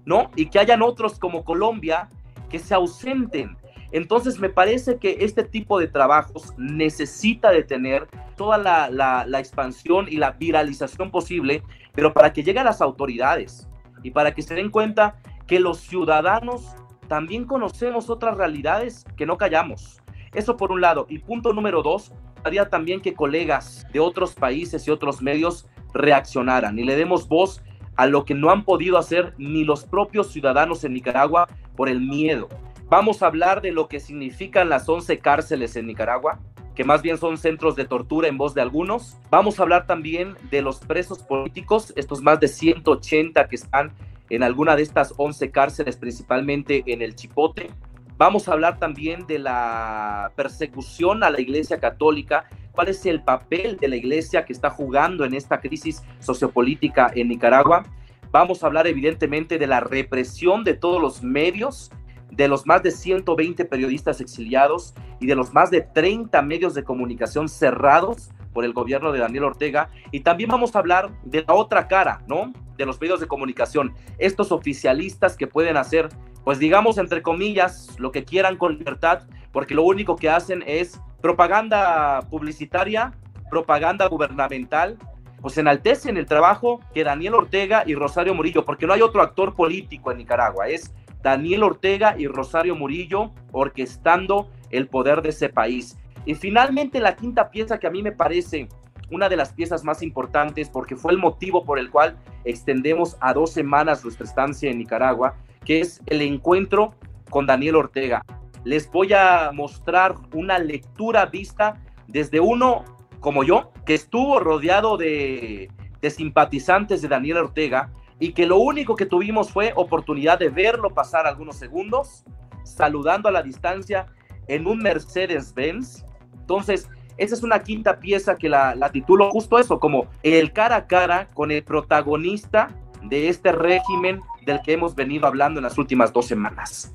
¿no? 0.04 0.32
Y 0.36 0.48
que 0.48 0.60
hayan 0.60 0.82
otros 0.82 1.20
como 1.20 1.46
Colombia 1.46 2.10
que 2.50 2.58
se 2.58 2.74
ausenten. 2.74 3.56
Entonces 3.92 4.40
me 4.40 4.50
parece 4.50 4.98
que 4.98 5.18
este 5.22 5.44
tipo 5.44 5.80
de 5.80 5.88
trabajos 5.88 6.54
necesita 6.58 7.52
de 7.52 7.64
tener 7.64 8.08
toda 8.36 8.58
la, 8.58 9.40
expansión 9.40 10.08
y 10.10 10.18
la 10.18 10.32
viralización 10.32 11.12
posible, 11.12 11.64
pero 11.94 12.14
para 12.14 12.34
que 12.34 12.44
llegue 12.44 12.60
a 12.60 12.64
las 12.64 12.82
autoridades 12.82 13.68
y 14.04 14.12
para 14.12 14.34
que 14.34 14.42
se 14.42 14.56
den 14.56 14.70
cuenta 14.70 15.20
que 15.48 15.60
los 15.60 15.80
ciudadanos 15.80 16.76
también 17.08 17.46
conocemos 17.46 18.10
otras 18.10 18.38
realidades 18.38 19.06
que 19.18 19.26
no 19.26 19.38
callamos. 19.38 20.00
Eso 20.34 20.58
por 20.58 20.72
un 20.72 20.82
lado. 20.82 21.06
Y 21.10 21.20
punto 21.20 21.54
número 21.54 21.82
dos, 21.82 22.12
haría 22.44 22.70
también 22.70 23.02
que 23.02 23.14
colegas 23.14 23.86
de 23.92 24.00
otros 24.00 24.34
países 24.36 24.88
y 24.88 24.92
otros 24.92 25.22
medios 25.22 25.68
reaccionaran 25.94 26.78
y 26.78 26.84
le 26.84 26.96
demos 26.96 27.28
voz 27.28 27.62
a 27.96 28.06
lo 28.06 28.24
que 28.24 28.34
no 28.34 28.50
han 28.50 28.64
podido 28.64 28.98
hacer 28.98 29.34
ni 29.38 29.64
los 29.64 29.84
propios 29.84 30.32
ciudadanos 30.32 30.84
en 30.84 30.94
Nicaragua 30.94 31.48
por 31.76 31.90
el 31.90 32.00
miedo. 32.00 32.48
Vamos 32.88 33.22
a 33.22 33.28
hablar 33.28 33.62
de 33.62 33.72
lo 33.72 33.88
que 33.88 34.00
significan 34.00 34.70
las 34.70 34.88
11 34.88 35.20
cárceles 35.20 35.76
en 35.76 35.88
Nicaragua, 35.88 36.40
que 36.76 36.86
más 36.86 37.02
bien 37.02 37.18
son 37.18 37.38
centros 37.38 37.76
de 37.76 37.86
tortura 37.86 38.30
en 38.30 38.38
voz 38.38 38.54
de 38.54 38.62
algunos. 38.62 39.18
Vamos 39.30 39.60
a 39.60 39.64
hablar 39.64 39.86
también 39.86 40.36
de 40.50 40.62
los 40.62 40.80
presos 40.80 41.20
políticos, 41.20 41.92
estos 41.98 42.22
más 42.22 42.40
de 42.40 42.48
180 42.48 43.48
que 43.50 43.56
están 43.58 43.92
en 44.30 44.44
alguna 44.44 44.76
de 44.76 44.84
estas 44.84 45.14
11 45.18 45.52
cárceles, 45.52 45.98
principalmente 45.98 46.84
en 46.86 47.02
el 47.02 47.16
Chipote. 47.16 47.70
Vamos 48.20 48.50
a 48.50 48.52
hablar 48.52 48.80
también 48.80 49.26
de 49.28 49.40
la 49.40 50.34
persecución 50.36 51.24
a 51.24 51.30
la 51.30 51.40
Iglesia 51.40 51.80
Católica, 51.80 52.50
cuál 52.74 52.90
es 52.90 53.06
el 53.06 53.24
papel 53.24 53.78
de 53.78 53.88
la 53.88 53.96
Iglesia 53.96 54.44
que 54.44 54.52
está 54.52 54.70
jugando 54.70 55.24
en 55.24 55.34
esta 55.34 55.62
crisis 55.62 56.04
sociopolítica 56.20 57.10
en 57.16 57.30
Nicaragua. 57.30 57.86
Vamos 58.30 58.62
a 58.62 58.68
hablar 58.68 58.88
evidentemente 58.88 59.58
de 59.58 59.68
la 59.68 59.80
represión 59.80 60.66
de 60.66 60.74
todos 60.74 61.02
los 61.02 61.24
medios 61.24 61.92
de 62.30 62.50
los 62.50 62.68
más 62.68 62.84
de 62.84 62.92
120 62.92 63.64
periodistas 63.64 64.20
exiliados 64.20 64.94
y 65.22 65.26
de 65.26 65.36
los 65.36 65.54
más 65.54 65.72
de 65.72 65.80
30 65.80 66.42
medios 66.42 66.74
de 66.74 66.84
comunicación 66.84 67.48
cerrados 67.48 68.32
por 68.54 68.66
el 68.66 68.74
gobierno 68.74 69.12
de 69.12 69.20
Daniel 69.20 69.46
Ortega. 69.46 69.90
Y 70.12 70.22
también 70.22 70.50
vamos 70.50 70.76
a 70.76 70.80
hablar 70.80 71.12
de 71.24 71.44
la 71.48 71.54
otra 71.54 71.88
cara, 71.88 72.22
¿no? 72.28 72.54
De 72.78 72.86
los 72.86 73.00
medios 73.00 73.20
de 73.20 73.28
comunicación, 73.28 73.94
estos 74.18 74.52
oficialistas 74.52 75.36
que 75.36 75.48
pueden 75.48 75.78
hacer, 75.78 76.10
pues 76.44 76.60
digamos, 76.60 76.98
entre 76.98 77.22
comillas, 77.22 78.00
lo 78.00 78.12
que 78.12 78.24
quieran 78.24 78.58
con 78.58 78.78
libertad, 78.78 79.24
porque 79.52 79.76
lo 79.76 79.84
único 79.84 80.16
que 80.16 80.30
hacen 80.30 80.64
es 80.66 81.00
propaganda 81.22 82.22
publicitaria, 82.30 83.14
propaganda 83.50 84.08
gubernamental, 84.08 84.98
pues 85.42 85.58
enaltecen 85.58 86.18
el 86.18 86.26
trabajo 86.26 86.80
que 86.94 87.04
Daniel 87.04 87.36
Ortega 87.36 87.84
y 87.86 87.96
Rosario 87.96 88.34
Murillo, 88.34 88.66
porque 88.66 88.88
no 88.88 88.94
hay 88.94 89.02
otro 89.02 89.22
actor 89.22 89.56
político 89.56 90.12
en 90.12 90.18
Nicaragua, 90.18 90.68
es 90.68 90.94
Daniel 91.22 91.64
Ortega 91.64 92.16
y 92.18 92.28
Rosario 92.28 92.76
Murillo 92.76 93.32
orquestando 93.52 94.50
el 94.70 94.88
poder 94.88 95.22
de 95.22 95.30
ese 95.30 95.50
país. 95.50 95.98
Y 96.30 96.36
finalmente 96.36 97.00
la 97.00 97.16
quinta 97.16 97.50
pieza 97.50 97.80
que 97.80 97.88
a 97.88 97.90
mí 97.90 98.04
me 98.04 98.12
parece 98.12 98.70
una 99.10 99.30
de 99.30 99.36
las 99.36 99.52
piezas 99.52 99.84
más 99.84 100.04
importantes 100.04 100.70
porque 100.70 100.96
fue 100.96 101.12
el 101.12 101.18
motivo 101.18 101.66
por 101.66 101.80
el 101.80 101.90
cual 101.90 102.20
extendemos 102.46 103.18
a 103.20 103.34
dos 103.34 103.52
semanas 103.52 104.04
nuestra 104.04 104.28
estancia 104.28 104.70
en 104.70 104.78
Nicaragua, 104.78 105.38
que 105.66 105.82
es 105.82 106.04
el 106.06 106.22
encuentro 106.22 106.94
con 107.32 107.48
Daniel 107.48 107.78
Ortega. 107.78 108.24
Les 108.64 108.92
voy 108.92 109.12
a 109.14 109.50
mostrar 109.52 110.18
una 110.32 110.60
lectura 110.60 111.26
vista 111.26 111.82
desde 112.06 112.40
uno 112.40 112.86
como 113.20 113.44
yo, 113.44 113.72
que 113.84 113.96
estuvo 113.96 114.40
rodeado 114.40 114.98
de, 114.98 115.72
simpatizantes 116.12 117.02
de 117.02 117.08
Daniel 117.08 117.38
Ortega 117.38 117.92
y 118.20 118.34
que 118.34 118.46
lo 118.46 118.60
único 118.60 118.96
que 118.96 119.08
tuvimos 119.08 119.52
fue 119.52 119.74
oportunidad 119.76 120.38
de 120.38 120.50
verlo 120.50 120.92
pasar 120.92 121.26
algunos 121.26 121.56
segundos, 121.56 122.24
saludando 122.66 123.30
a 123.30 123.32
la 123.32 123.42
distancia 123.42 124.06
en 124.48 124.68
un 124.68 124.78
Mercedes-Benz. 124.78 126.06
Entonces, 126.50 126.90
esa 127.18 127.36
es 127.36 127.44
una 127.44 127.62
quinta 127.62 128.00
pieza 128.00 128.36
que 128.36 128.50
la, 128.50 128.74
la, 128.74 128.92
titulo 128.92 129.30
justo 129.30 129.60
eso, 129.60 129.80
como 129.80 130.08
el 130.24 130.52
cara 130.52 130.78
a 130.78 130.88
cara 130.88 131.28
con 131.36 131.52
el 131.52 131.64
protagonista 131.64 132.72
de 133.04 133.30
este 133.30 133.52
régimen 133.52 134.20
del 134.48 134.60
que 134.64 134.74
hemos 134.74 134.96
venido 134.96 135.28
hablando 135.28 135.60
en 135.60 135.64
las 135.66 135.78
últimas 135.78 136.12
dos 136.12 136.26
semanas. 136.26 136.92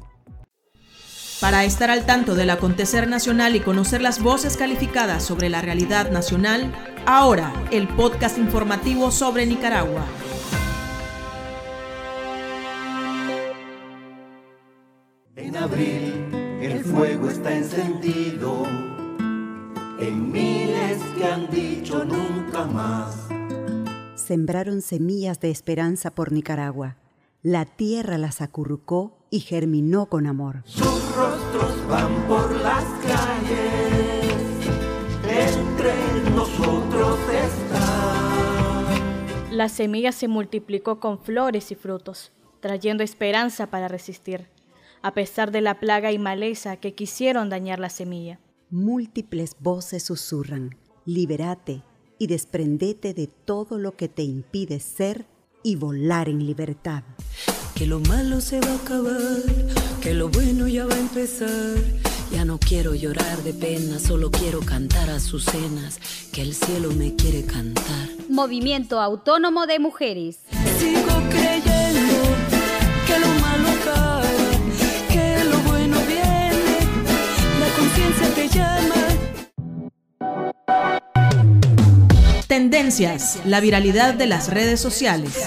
Para 1.40 1.62
estar 1.64 1.88
al 1.88 2.04
tanto 2.04 2.34
del 2.34 2.50
acontecer 2.50 3.06
nacional 3.06 3.54
y 3.54 3.60
conocer 3.60 4.02
las 4.02 4.20
voces 4.20 4.56
calificadas 4.56 5.22
sobre 5.22 5.48
la 5.48 5.62
realidad 5.62 6.10
nacional, 6.10 6.74
ahora 7.06 7.52
el 7.70 7.86
podcast 7.86 8.36
informativo 8.38 9.12
sobre 9.12 9.46
Nicaragua. 9.46 10.04
abril 15.56 16.34
el 16.60 16.84
fuego 16.84 17.30
está 17.30 17.56
encendido 17.56 18.93
en 20.06 20.30
miles 20.32 21.02
que 21.16 21.24
han 21.24 21.50
dicho 21.50 22.04
nunca 22.04 22.64
más. 22.66 23.28
Sembraron 24.14 24.82
semillas 24.82 25.40
de 25.40 25.50
esperanza 25.50 26.14
por 26.14 26.32
Nicaragua. 26.32 26.96
La 27.42 27.64
tierra 27.64 28.18
las 28.18 28.40
acurrucó 28.40 29.18
y 29.30 29.40
germinó 29.40 30.06
con 30.06 30.26
amor. 30.26 30.62
Sus 30.64 31.14
rostros 31.14 31.88
van 31.88 32.26
por 32.26 32.50
las 32.56 32.84
calles, 33.06 34.68
entre 35.28 35.92
nosotros 36.34 37.18
está. 37.30 38.14
La 39.50 39.68
semilla 39.68 40.12
se 40.12 40.26
multiplicó 40.26 41.00
con 41.00 41.18
flores 41.18 41.70
y 41.70 41.74
frutos, 41.74 42.32
trayendo 42.60 43.04
esperanza 43.04 43.66
para 43.66 43.88
resistir, 43.88 44.48
a 45.02 45.12
pesar 45.12 45.50
de 45.50 45.60
la 45.60 45.80
plaga 45.80 46.12
y 46.12 46.18
maleza 46.18 46.76
que 46.76 46.94
quisieron 46.94 47.50
dañar 47.50 47.78
la 47.78 47.90
semilla. 47.90 48.38
Múltiples 48.74 49.54
voces 49.60 50.02
susurran, 50.02 50.76
libérate 51.06 51.84
y 52.18 52.26
desprendete 52.26 53.14
de 53.14 53.28
todo 53.28 53.78
lo 53.78 53.94
que 53.94 54.08
te 54.08 54.24
impide 54.24 54.80
ser 54.80 55.26
y 55.62 55.76
volar 55.76 56.28
en 56.28 56.44
libertad. 56.44 57.04
Que 57.76 57.86
lo 57.86 58.00
malo 58.00 58.40
se 58.40 58.58
va 58.58 58.72
a 58.72 58.74
acabar, 58.74 59.42
que 60.02 60.12
lo 60.12 60.28
bueno 60.28 60.66
ya 60.66 60.86
va 60.86 60.94
a 60.96 60.98
empezar. 60.98 61.76
Ya 62.32 62.44
no 62.44 62.58
quiero 62.58 62.96
llorar 62.96 63.44
de 63.44 63.54
pena, 63.54 64.00
solo 64.00 64.32
quiero 64.32 64.58
cantar 64.58 65.08
a 65.08 65.20
sus 65.20 65.44
cenas, 65.44 66.00
que 66.32 66.42
el 66.42 66.52
cielo 66.52 66.90
me 66.94 67.14
quiere 67.14 67.44
cantar. 67.44 68.08
Movimiento 68.28 69.00
Autónomo 69.00 69.68
de 69.68 69.78
Mujeres. 69.78 70.40
Sigo 70.80 71.22
creyendo 71.30 71.73
Tendencias, 82.54 83.40
la 83.44 83.58
viralidad 83.58 84.14
de 84.14 84.28
las 84.28 84.48
redes 84.48 84.78
sociales. 84.78 85.42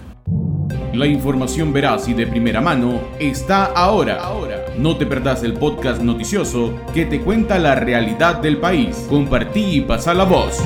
La 0.92 1.06
información 1.06 1.72
veraz 1.72 2.08
y 2.08 2.14
de 2.14 2.26
primera 2.26 2.60
mano 2.60 3.00
está 3.20 3.66
ahora. 3.66 4.65
No 4.78 4.96
te 4.96 5.06
perdás 5.06 5.42
el 5.42 5.54
podcast 5.54 6.02
noticioso 6.02 6.74
que 6.92 7.06
te 7.06 7.20
cuenta 7.20 7.58
la 7.58 7.74
realidad 7.74 8.36
del 8.42 8.58
país. 8.58 9.06
Compartí 9.08 9.76
y 9.76 9.80
pasa 9.80 10.12
la 10.12 10.24
voz. 10.24 10.62